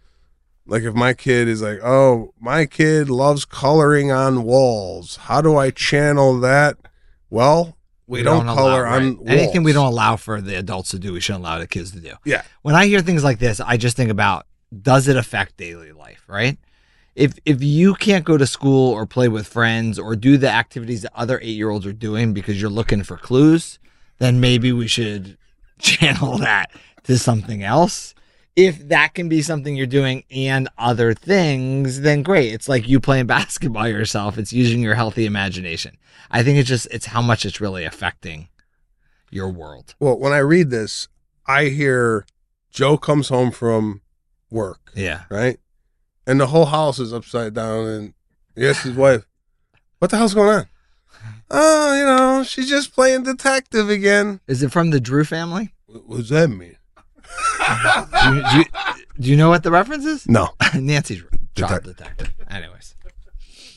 Like 0.71 0.85
if 0.85 0.95
my 0.95 1.15
kid 1.15 1.49
is 1.49 1.63
like, 1.63 1.81
"Oh, 1.83 2.33
my 2.41 2.65
kid 2.65 3.11
loves 3.11 3.45
coloring 3.45 4.13
on 4.13 4.45
walls. 4.45 5.17
How 5.17 5.41
do 5.41 5.57
I 5.57 5.71
channel 5.71 6.39
that?" 6.41 6.77
Well, 7.29 7.77
we, 8.07 8.23
don't, 8.23 8.47
allow- 8.47 8.55
color 8.55 8.85
right. 8.85 9.03
on 9.03 9.17
walls. 9.17 9.29
anything 9.29 9.65
we 9.65 9.73
don't 9.73 9.87
allow 9.87 10.15
for 10.15 10.41
the 10.41 10.55
adults 10.55 10.91
to 10.91 11.01
do. 11.01 11.13
We 11.13 11.21
shouldn't 11.21 11.45
allow 11.45 11.59
the 11.59 11.67
kids 11.67 11.91
to 11.93 12.01
do. 12.01 12.15
Yeah. 12.25 12.43
When 12.63 12.77
I 12.77 12.87
hear 12.87 13.01
things 13.01 13.25
like 13.25 13.41
this, 13.41 13.59
I 13.59 13.77
just 13.79 13.97
think 13.97 14.13
about 14.13 14.47
does 14.81 15.09
it 15.09 15.17
affect 15.17 15.57
daily 15.57 15.91
life? 15.91 16.23
Right. 16.29 16.57
If 17.17 17.35
if 17.45 17.65
you 17.65 17.95
can't 17.95 18.25
go 18.25 18.39
to 18.39 18.47
school 18.47 18.93
or 18.93 19.07
play 19.07 19.27
with 19.27 19.49
friends 19.49 19.99
or 19.99 20.15
do 20.15 20.37
the 20.37 20.51
activities 20.51 21.03
that 21.03 21.13
other 21.17 21.41
eight 21.43 21.57
year 21.57 21.71
olds 21.71 21.85
are 21.85 21.93
doing 21.93 22.33
because 22.33 22.61
you're 22.61 22.71
looking 22.71 23.03
for 23.03 23.17
clues, 23.17 23.81
then 24.19 24.39
maybe 24.39 24.71
we 24.71 24.87
should 24.87 25.37
channel 25.81 26.39
that 26.39 26.71
to 27.05 27.19
something 27.19 27.65
else. 27.65 28.15
If 28.57 28.89
that 28.89 29.15
can 29.15 29.29
be 29.29 29.43
something 29.43 29.77
you're 29.77 29.87
doing 29.87 30.25
and 30.31 30.69
other 30.77 31.15
things, 31.15 32.01
then 32.01 32.23
great. 32.23 32.53
It's 32.53 32.69
like 32.69 32.89
you 32.89 33.01
playing 33.01 33.27
basketball 33.39 33.89
yourself. 33.89 34.39
It's 34.39 34.53
using 34.53 34.81
your 34.81 34.95
healthy 34.95 35.25
imagination. 35.27 35.97
I 36.31 36.43
think 36.43 36.59
it's 36.59 36.69
just 36.69 36.87
it's 36.91 37.07
how 37.07 37.23
much 37.23 37.45
it's 37.47 37.61
really 37.61 37.85
affecting 37.85 38.49
your 39.31 39.49
world. 39.51 39.95
Well, 40.01 40.19
when 40.19 40.33
I 40.33 40.39
read 40.39 40.71
this, 40.71 41.09
I 41.47 41.67
hear 41.67 42.27
Joe 42.71 42.97
comes 42.99 43.29
home 43.29 43.51
from 43.53 44.03
work, 44.51 44.91
Yeah. 44.95 45.23
right? 45.31 45.59
And 46.27 46.41
the 46.41 46.49
whole 46.49 46.67
house 46.67 46.99
is 46.99 47.13
upside 47.13 47.55
down 47.55 47.87
and 47.87 48.15
he 48.57 48.69
asks 48.69 48.85
his 48.85 48.95
wife, 48.97 49.27
What 50.01 50.11
the 50.11 50.17
hell's 50.19 50.35
going 50.35 50.49
on? 50.51 50.67
Oh, 51.53 51.97
you 51.99 52.05
know, 52.05 52.45
she's 52.45 52.69
just 52.69 52.95
playing 52.95 53.25
detective 53.25 53.91
again. 53.91 54.39
Is 54.47 54.63
it 54.63 54.71
from 54.71 54.91
the 54.91 55.01
Drew 55.01 55.25
family? 55.25 55.75
What 55.87 56.07
what 56.09 56.17
does 56.19 56.29
that 56.29 56.49
mean? 56.49 56.77
Do 58.23 58.35
you, 58.35 58.43
do 58.51 58.57
you, 58.59 58.65
do 59.21 59.31
you 59.31 59.37
know 59.37 59.49
what 59.49 59.63
the 59.63 59.71
reference 59.71 60.05
is? 60.05 60.29
No, 60.29 60.49
Nancy's 60.75 61.23
child 61.55 61.85
detective. 61.85 62.33
Anyways, 62.51 62.95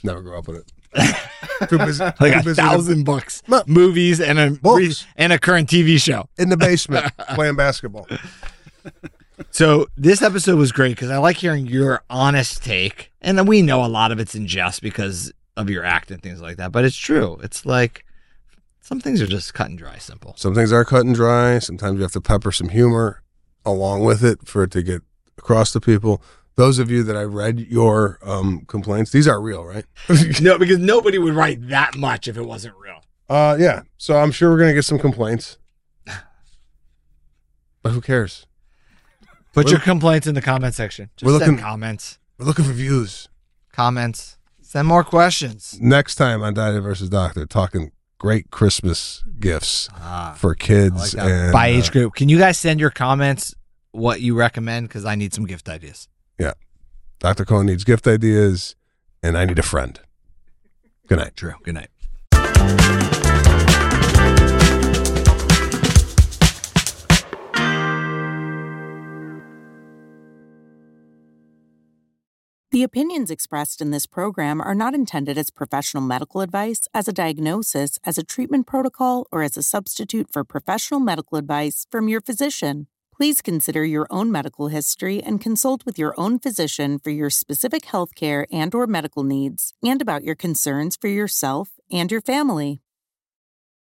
never 0.04 0.22
grew 0.22 0.38
up 0.38 0.48
with 0.48 0.58
it. 0.58 0.72
too 1.70 1.78
busy, 1.80 2.04
like 2.04 2.18
too 2.20 2.26
a 2.26 2.30
busy 2.30 2.38
in 2.40 2.44
the- 2.46 2.54
thousand 2.56 3.04
books, 3.04 3.42
Look. 3.48 3.68
movies, 3.68 4.20
and 4.22 4.38
a 4.40 4.52
Books. 4.52 5.06
and 5.16 5.34
a 5.34 5.40
current 5.40 5.70
TV 5.70 6.00
show. 6.02 6.30
in 6.38 6.50
the 6.50 6.58
basement 6.58 7.12
playing 7.30 7.56
basketball. 7.56 8.08
So 9.52 9.88
this 9.98 10.22
episode 10.22 10.58
was 10.58 10.72
great 10.72 10.96
because 10.96 11.10
I 11.10 11.18
like 11.18 11.38
hearing 11.38 11.66
your 11.66 12.04
honest 12.10 12.64
take, 12.64 13.12
and 13.22 13.38
then 13.38 13.46
we 13.48 13.62
know 13.62 13.84
a 13.84 13.88
lot 13.88 14.12
of 14.12 14.20
it's 14.20 14.36
in 14.36 14.46
jest 14.48 14.82
because 14.82 15.32
of 15.58 15.70
your 15.70 15.84
act 15.84 16.12
and 16.12 16.22
things 16.22 16.42
like 16.42 16.58
that. 16.58 16.72
But 16.72 16.86
it's 16.86 16.96
true. 16.96 17.40
It's 17.44 17.66
like 17.66 18.06
some 18.82 19.00
things 19.00 19.22
are 19.22 19.28
just 19.28 19.54
cut 19.56 19.70
and 19.70 19.78
dry, 19.78 19.98
simple. 19.98 20.36
Some 20.38 20.54
things 20.54 20.72
are 20.72 20.86
cut 20.86 21.06
and 21.06 21.16
dry. 21.16 21.58
Sometimes 21.60 21.96
you 21.98 22.04
have 22.04 22.12
to 22.12 22.22
pepper 22.22 22.52
some 22.52 22.70
humor 22.70 23.23
along 23.66 24.04
with 24.04 24.24
it 24.24 24.48
for 24.48 24.64
it 24.64 24.72
to 24.72 24.82
get 24.84 25.02
across 25.38 25.72
to 25.74 25.80
people. 25.82 26.22
Those 26.56 26.78
of 26.80 26.92
you 26.92 27.02
that 27.04 27.16
I 27.18 27.24
read 27.24 27.60
your 27.60 28.20
um, 28.24 28.66
complaints, 28.68 29.12
these 29.12 29.28
are 29.28 29.42
real, 29.42 29.64
right? 29.66 29.86
no, 30.42 30.58
because 30.60 30.78
nobody 30.78 31.18
would 31.18 31.34
write 31.34 31.68
that 31.70 31.96
much 31.96 32.28
if 32.28 32.38
it 32.38 32.44
wasn't 32.44 32.76
real. 32.78 33.02
uh, 33.30 33.58
yeah. 33.60 33.82
So 33.98 34.18
I'm 34.18 34.32
sure 34.32 34.52
we're 34.52 34.60
gonna 34.60 34.74
get 34.74 34.86
some 34.86 35.00
complaints, 35.00 35.58
but 37.82 37.92
who 37.92 38.02
cares? 38.02 38.46
Put 39.54 39.66
We're- 39.66 39.72
your 39.74 39.80
complaints 39.82 40.28
in 40.28 40.36
the 40.36 40.42
comment 40.42 40.74
section. 40.76 41.10
Just 41.18 41.26
We're 41.26 41.40
send 41.40 41.52
looking- 41.54 41.64
comments. 41.64 42.20
We're 42.38 42.46
looking 42.46 42.66
for 42.66 42.72
views. 42.74 43.30
Comments. 43.72 44.38
Send 44.62 44.88
more 44.88 45.04
questions. 45.04 45.78
Next 45.80 46.16
time 46.16 46.42
on 46.42 46.54
Daddy 46.56 46.80
versus 46.80 47.10
Doctor, 47.10 47.46
talking 47.46 47.92
great 48.24 48.50
Christmas 48.52 49.22
gifts 49.38 49.90
Ah, 49.96 50.34
for 50.38 50.52
I 50.52 50.52
like 50.52 50.60
kids 50.60 51.14
and 51.14 51.52
By 51.52 51.74
uh, 51.74 51.78
age 51.78 51.92
group. 51.92 52.16
Can 52.16 52.30
you 52.30 52.38
guys 52.38 52.58
send 52.58 52.80
your 52.80 52.90
comments 52.90 53.54
what 53.92 54.22
you 54.22 54.34
recommend? 54.34 54.88
Because 54.88 55.04
I 55.04 55.16
need 55.16 55.34
some 55.34 55.46
gift 55.46 55.68
ideas. 55.68 56.08
Yeah. 56.40 56.54
Dr. 57.20 57.44
Cohen 57.44 57.66
needs 57.66 57.84
gift 57.84 58.08
ideas, 58.08 58.76
and 59.22 59.38
I 59.38 59.44
need 59.44 59.60
a 59.60 59.64
friend. 59.64 60.00
Good 61.08 61.18
night. 61.20 61.36
True. 61.36 61.56
Good 61.64 61.76
night. 61.76 63.33
The 72.74 72.82
opinions 72.82 73.30
expressed 73.30 73.82
in 73.82 73.92
this 73.92 74.08
program 74.08 74.60
are 74.60 74.74
not 74.74 74.96
intended 74.96 75.38
as 75.38 75.52
professional 75.52 76.02
medical 76.02 76.42
advice, 76.42 76.88
as 76.92 77.08
a 77.08 77.14
diagnosis, 77.14 78.00
as 78.04 78.18
a 78.18 78.24
treatment 78.24 78.66
protocol, 78.66 79.28
or 79.32 79.44
as 79.44 79.56
a 79.56 79.62
substitute 79.62 80.34
for 80.34 80.44
professional 80.44 81.00
medical 81.00 81.38
advice 81.38 81.86
from 81.92 82.08
your 82.08 82.20
physician. 82.20 82.88
Please 83.16 83.44
consider 83.44 83.86
your 83.86 84.08
own 84.10 84.32
medical 84.32 84.70
history 84.70 85.22
and 85.22 85.40
consult 85.40 85.86
with 85.86 86.00
your 86.00 86.16
own 86.18 86.40
physician 86.40 86.98
for 86.98 87.12
your 87.12 87.30
specific 87.30 87.84
healthcare 87.84 88.46
and 88.52 88.74
or 88.74 88.88
medical 88.88 89.22
needs 89.22 89.76
and 89.84 90.02
about 90.02 90.24
your 90.24 90.34
concerns 90.34 90.98
for 91.00 91.10
yourself 91.10 91.74
and 91.92 92.12
your 92.12 92.22
family. 92.22 92.82